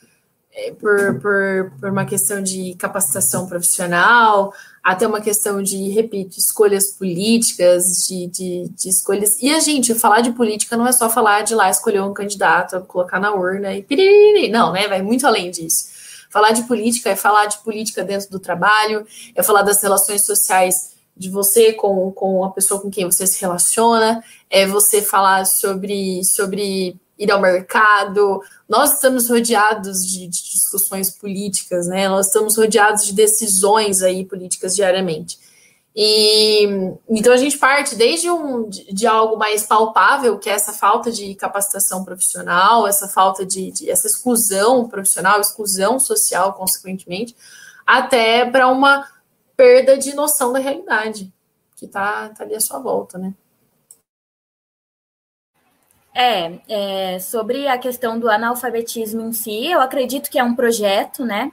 [0.79, 8.05] por, por, por uma questão de capacitação profissional, até uma questão de, repito, escolhas políticas,
[8.07, 9.41] de, de, de, escolhas.
[9.41, 12.81] E a gente, falar de política não é só falar de lá escolher um candidato,
[12.81, 14.49] colocar na urna e piriri.
[14.49, 14.87] Não, né?
[14.87, 15.91] Vai muito além disso.
[16.29, 20.93] Falar de política é falar de política dentro do trabalho, é falar das relações sociais
[21.15, 26.23] de você com, com a pessoa com quem você se relaciona, é você falar sobre,
[26.23, 28.41] sobre ir ao mercado.
[28.67, 32.07] Nós estamos rodeados de, de, discussões políticas, né?
[32.07, 35.39] Nós estamos rodeados de decisões aí políticas diariamente.
[35.95, 36.63] E
[37.07, 41.35] então a gente parte desde um de, algo mais palpável, que é essa falta de
[41.35, 47.35] capacitação profissional, essa falta de, de essa exclusão profissional, exclusão social, consequentemente,
[47.85, 49.07] até para uma
[49.55, 51.31] perda de noção da realidade
[51.75, 53.33] que está tá ali à sua volta, né?
[56.15, 61.25] É, é, sobre a questão do analfabetismo em si, eu acredito que é um projeto,
[61.25, 61.51] né?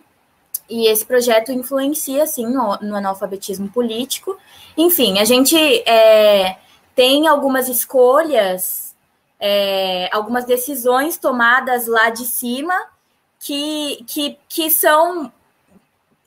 [0.68, 4.38] E esse projeto influencia, sim, no, no analfabetismo político.
[4.76, 5.56] Enfim, a gente
[5.88, 6.58] é,
[6.94, 8.94] tem algumas escolhas,
[9.38, 12.74] é, algumas decisões tomadas lá de cima
[13.38, 15.32] que, que, que são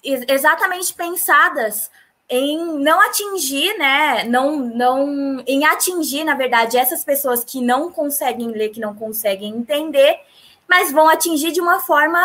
[0.04, 1.90] exatamente pensadas
[2.30, 4.24] em não atingir, né?
[4.24, 9.56] Não, não, em atingir, na verdade, essas pessoas que não conseguem ler, que não conseguem
[9.56, 10.20] entender,
[10.68, 12.20] mas vão atingir de uma forma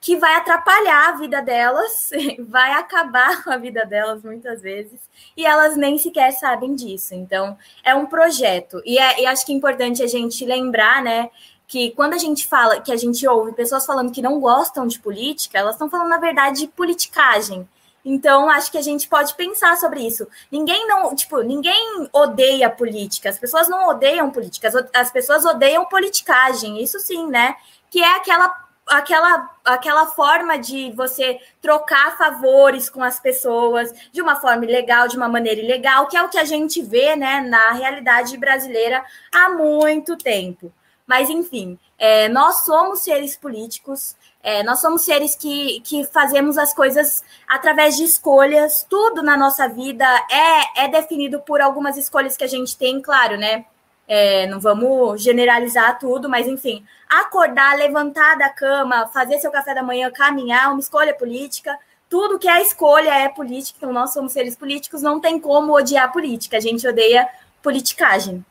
[0.00, 2.10] que vai atrapalhar a vida delas,
[2.48, 4.98] vai acabar com a vida delas muitas vezes,
[5.36, 7.14] e elas nem sequer sabem disso.
[7.14, 8.80] Então, é um projeto.
[8.84, 11.28] E, é, e acho que é importante a gente lembrar, né?
[11.68, 14.98] Que quando a gente fala, que a gente ouve pessoas falando que não gostam de
[14.98, 17.68] política, elas estão falando, na verdade, de politicagem
[18.04, 20.26] então, acho que a gente pode pensar sobre isso.
[20.50, 23.28] Ninguém não, tipo, ninguém odeia política.
[23.28, 27.56] As pessoas não odeiam política, as pessoas odeiam politicagem, isso sim, né?
[27.90, 34.36] Que é aquela aquela aquela forma de você trocar favores com as pessoas de uma
[34.36, 37.72] forma ilegal, de uma maneira ilegal, que é o que a gente vê, né, na
[37.72, 40.72] realidade brasileira há muito tempo.
[41.06, 46.72] Mas, enfim, é, nós somos seres políticos, é, nós somos seres que, que fazemos as
[46.72, 52.44] coisas através de escolhas, tudo na nossa vida é, é definido por algumas escolhas que
[52.44, 53.64] a gente tem, claro, né?
[54.08, 59.84] É, não vamos generalizar tudo, mas enfim, acordar, levantar da cama, fazer seu café da
[59.84, 61.78] manhã, caminhar, uma escolha política,
[62.08, 66.12] tudo que é escolha é política, então nós somos seres políticos, não tem como odiar
[66.12, 67.28] política, a gente odeia
[67.62, 68.44] politicagem.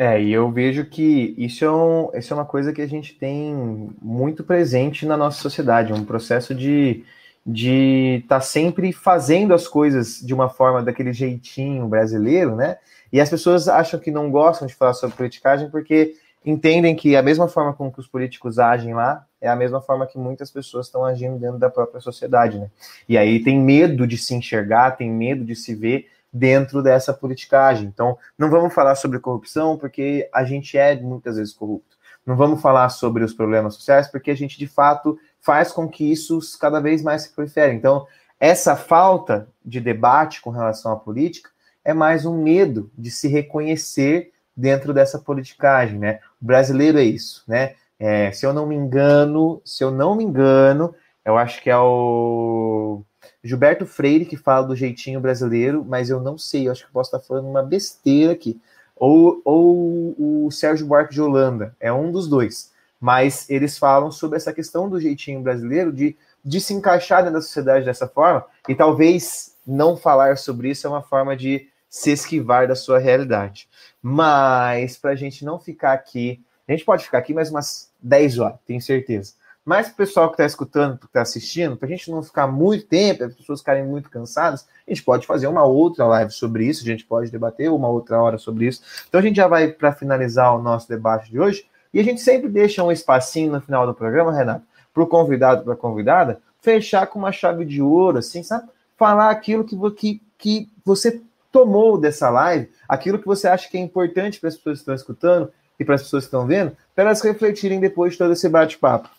[0.00, 3.14] É, e eu vejo que isso é, um, isso é uma coisa que a gente
[3.14, 7.04] tem muito presente na nossa sociedade, um processo de
[7.50, 12.76] de estar tá sempre fazendo as coisas de uma forma daquele jeitinho brasileiro, né?
[13.10, 17.22] E as pessoas acham que não gostam de falar sobre politicagem porque entendem que a
[17.22, 20.86] mesma forma com que os políticos agem lá é a mesma forma que muitas pessoas
[20.86, 22.70] estão agindo dentro da própria sociedade, né?
[23.08, 27.86] E aí tem medo de se enxergar, tem medo de se ver dentro dessa politicagem.
[27.86, 31.96] Então, não vamos falar sobre corrupção, porque a gente é muitas vezes corrupto.
[32.24, 36.10] Não vamos falar sobre os problemas sociais, porque a gente, de fato, faz com que
[36.10, 37.74] isso cada vez mais se prolifere.
[37.74, 38.06] Então,
[38.38, 41.50] essa falta de debate com relação à política
[41.84, 46.20] é mais um medo de se reconhecer dentro dessa politicagem, né?
[46.40, 47.74] O brasileiro é isso, né?
[47.98, 51.78] É, se eu não me engano, se eu não me engano, eu acho que é
[51.78, 53.02] o
[53.48, 57.08] Gilberto Freire que fala do jeitinho brasileiro, mas eu não sei, eu acho que posso
[57.08, 58.60] estar falando uma besteira aqui.
[58.94, 62.72] Ou, ou o Sérgio Buarque de Holanda, é um dos dois.
[63.00, 67.86] Mas eles falam sobre essa questão do jeitinho brasileiro de, de se encaixar da sociedade
[67.86, 72.74] dessa forma, e talvez não falar sobre isso é uma forma de se esquivar da
[72.74, 73.66] sua realidade.
[74.02, 78.40] Mas, para a gente não ficar aqui, a gente pode ficar aqui mais umas 10
[78.40, 79.32] horas, tenho certeza.
[79.68, 82.46] Mas para o pessoal que está escutando, que está assistindo, para a gente não ficar
[82.46, 86.64] muito tempo, as pessoas ficarem muito cansadas, a gente pode fazer uma outra live sobre
[86.64, 88.80] isso, a gente pode debater uma outra hora sobre isso.
[89.06, 92.22] Então a gente já vai para finalizar o nosso debate de hoje, e a gente
[92.22, 94.64] sempre deixa um espacinho no final do programa, Renato,
[94.94, 98.70] para o convidado, para a convidada, fechar com uma chave de ouro, assim, sabe?
[98.96, 101.20] Falar aquilo que, que, que você
[101.52, 104.94] tomou dessa live, aquilo que você acha que é importante para as pessoas que estão
[104.94, 108.48] escutando e para as pessoas que estão vendo, para elas refletirem depois de todo esse
[108.48, 109.17] bate-papo.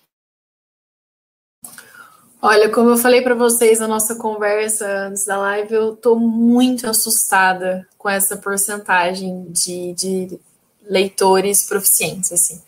[2.42, 6.90] Olha, como eu falei para vocês na nossa conversa antes da live, eu estou muito
[6.90, 10.40] assustada com essa porcentagem de, de
[10.82, 12.62] leitores proficientes, assim.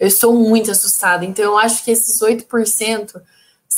[0.00, 1.26] Eu estou muito assustada.
[1.26, 3.20] Então, eu acho que esses 8%,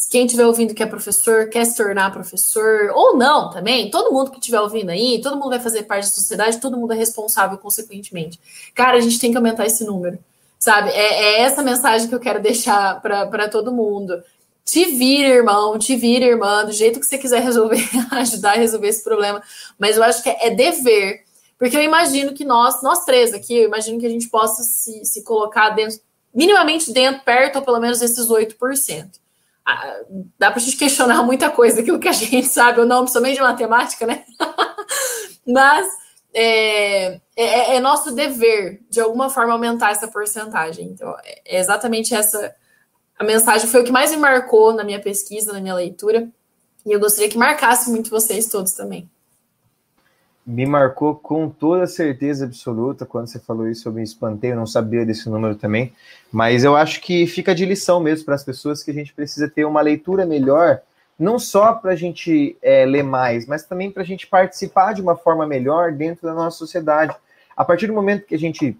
[0.09, 4.30] quem estiver ouvindo que é professor, quer se tornar professor, ou não também, todo mundo
[4.30, 7.59] que estiver ouvindo aí, todo mundo vai fazer parte da sociedade, todo mundo é responsável
[7.59, 8.38] consequentemente.
[8.72, 10.16] Cara, a gente tem que aumentar esse número,
[10.61, 10.90] sabe?
[10.90, 14.22] É, é essa mensagem que eu quero deixar para todo mundo.
[14.70, 18.86] Te vira, irmão, te vira, irmã, do jeito que você quiser resolver, ajudar a resolver
[18.86, 19.42] esse problema.
[19.76, 21.24] Mas eu acho que é, é dever.
[21.58, 25.04] Porque eu imagino que nós, nós três aqui, eu imagino que a gente possa se,
[25.04, 25.98] se colocar dentro,
[26.32, 29.10] minimamente dentro, perto, ou pelo menos desses 8%.
[29.66, 29.96] Ah,
[30.38, 33.42] dá pra gente questionar muita coisa daquilo que a gente sabe ou não, principalmente de
[33.42, 34.24] matemática, né?
[35.44, 35.88] Mas
[36.32, 40.86] é, é, é, nosso dever, de alguma forma, aumentar essa porcentagem.
[40.86, 42.54] Então, é exatamente essa
[43.20, 46.26] a mensagem foi o que mais me marcou na minha pesquisa, na minha leitura.
[46.86, 49.06] E eu gostaria que marcasse muito vocês todos também.
[50.46, 54.66] Me marcou com toda certeza absoluta quando você falou isso, eu me espantei, eu não
[54.66, 55.92] sabia desse número também.
[56.32, 59.46] Mas eu acho que fica de lição mesmo para as pessoas que a gente precisa
[59.46, 60.80] ter uma leitura melhor,
[61.18, 65.02] não só para a gente é, ler mais, mas também para a gente participar de
[65.02, 67.14] uma forma melhor dentro da nossa sociedade.
[67.54, 68.78] A partir do momento que a gente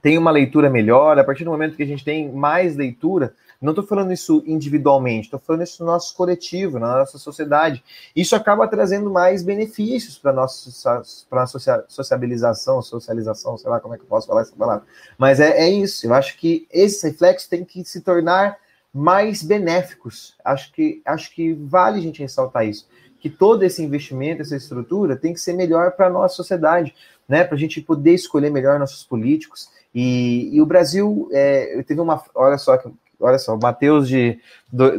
[0.00, 3.72] tem uma leitura melhor, a partir do momento que a gente tem mais leitura, não
[3.72, 7.82] estou falando isso individualmente, estou falando isso no nosso coletivo, na nossa sociedade.
[8.14, 10.70] Isso acaba trazendo mais benefícios para a nossa,
[11.88, 14.86] sociabilização, socialização, sei lá como é que eu posso falar essa palavra.
[15.16, 18.56] Mas é, é isso, eu acho que esses reflexos têm que se tornar
[18.94, 20.36] mais benéficos.
[20.44, 22.88] Acho que, acho que vale a gente ressaltar isso.
[23.20, 26.94] Que todo esse investimento, essa estrutura, tem que ser melhor para a nossa sociedade,
[27.28, 27.42] né?
[27.42, 29.68] Para a gente poder escolher melhor nossos políticos.
[29.92, 32.22] E, e o Brasil é, teve uma.
[32.34, 32.88] Olha só que,
[33.20, 34.38] olha só, o Matheus de,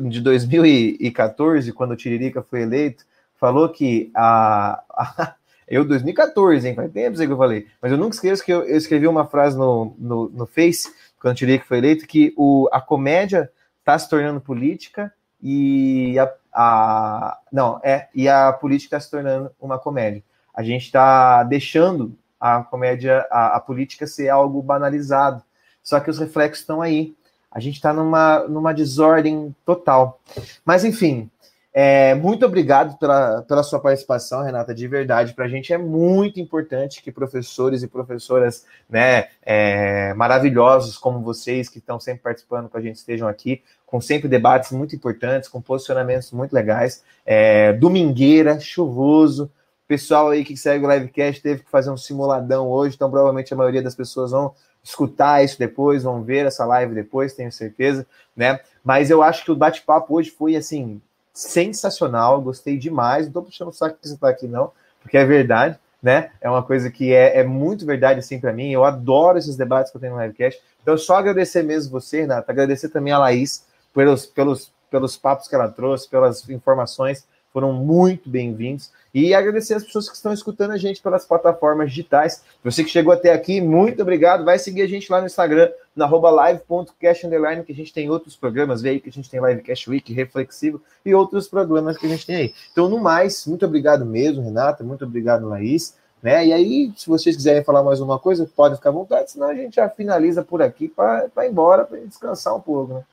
[0.10, 3.06] de 2014, quando o Tiririca foi eleito,
[3.36, 5.36] falou que a, a
[5.68, 6.76] eu 2014, hein?
[6.76, 7.68] Faz tempo que eu falei.
[7.82, 11.34] Mas eu nunca esqueço que eu, eu escrevi uma frase no, no, no Face, quando
[11.34, 17.40] o Tiririca foi eleito, que o, a comédia está se tornando política e a, a,
[17.52, 20.24] não, é, e a política está se tornando uma comédia.
[20.54, 25.44] A gente está deixando a comédia, a, a política ser algo banalizado.
[25.82, 27.16] Só que os reflexos estão aí.
[27.52, 30.20] A gente está numa, numa desordem total.
[30.66, 31.30] Mas, enfim,
[31.72, 35.34] É, muito obrigado pela, pela sua participação, Renata, de verdade.
[35.34, 41.70] Para a gente é muito importante que professores e professoras né, é, maravilhosos como vocês,
[41.70, 45.62] que estão sempre participando com a gente, estejam aqui, com sempre debates muito importantes, com
[45.62, 47.04] posicionamentos muito legais.
[47.24, 49.52] É, domingueira, chuvoso.
[49.88, 53.58] Pessoal aí que segue o livecast teve que fazer um simuladão hoje, então provavelmente a
[53.58, 58.60] maioria das pessoas vão escutar isso depois, vão ver essa live depois, tenho certeza, né?
[58.84, 61.02] Mas eu acho que o bate-papo hoje foi assim
[61.34, 63.26] sensacional, gostei demais.
[63.26, 66.32] Não tô puxando o saco que você tá aqui, não, porque é verdade, né?
[66.42, 68.72] É uma coisa que é, é muito verdade assim para mim.
[68.72, 70.62] Eu adoro esses debates que eu tenho no livecast.
[70.82, 75.56] Então, só agradecer mesmo você, Renata, agradecer também a Laís pelos, pelos, pelos papos que
[75.56, 78.92] ela trouxe, pelas informações foram muito bem-vindos.
[79.14, 82.44] E agradecer as pessoas que estão escutando a gente pelas plataformas digitais.
[82.64, 84.46] Você que chegou até aqui, muito obrigado.
[84.46, 88.36] Vai seguir a gente lá no Instagram, na live.cast underline, que a gente tem outros
[88.36, 92.10] programas, vê aí que a gente tem Livecast Week, Reflexivo e outros programas que a
[92.10, 92.54] gente tem aí.
[92.72, 95.98] Então, no mais, muito obrigado mesmo, Renata, muito obrigado, Laís.
[96.22, 96.48] Né?
[96.48, 99.56] E aí, se vocês quiserem falar mais uma coisa, pode ficar à vontade, senão a
[99.56, 102.94] gente já finaliza por aqui para ir embora, para descansar um pouco.
[102.94, 103.04] Né?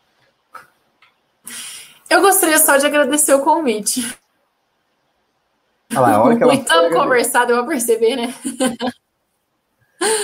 [2.11, 4.17] Eu gostaria só de agradecer o convite.
[5.95, 8.35] Ah lá, a hora que ela muito foi, conversado, eu vou perceber, né?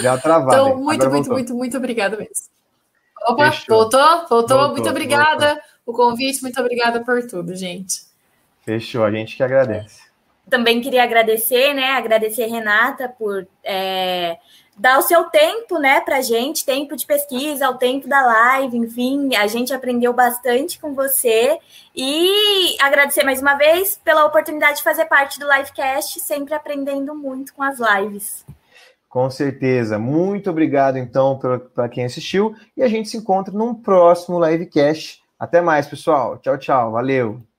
[0.01, 0.57] Deu travada.
[0.57, 2.53] Então, muito, muito, muito, muito obrigada mesmo.
[3.27, 3.77] Opa, Fechou.
[3.79, 4.01] voltou?
[4.01, 4.29] Voltou?
[4.29, 5.47] Voltou muito obrigada.
[5.47, 5.73] Voltou.
[5.87, 8.03] O convite, muito obrigada por tudo, gente.
[8.65, 10.03] Fechou, a gente que agradece.
[10.49, 11.93] Também queria agradecer, né?
[11.93, 14.39] Agradecer a Renata por é,
[14.77, 19.35] dar o seu tempo, né, para gente, tempo de pesquisa, o tempo da live, enfim,
[19.37, 21.59] a gente aprendeu bastante com você
[21.95, 27.53] e agradecer mais uma vez pela oportunidade de fazer parte do Livecast, sempre aprendendo muito
[27.55, 28.45] com as lives.
[29.13, 29.99] Com certeza.
[29.99, 31.39] Muito obrigado, então,
[31.75, 32.55] para quem assistiu.
[32.75, 35.21] E a gente se encontra num próximo Livecast.
[35.39, 36.39] Até mais, pessoal.
[36.39, 36.93] Tchau, tchau.
[36.93, 37.52] Valeu.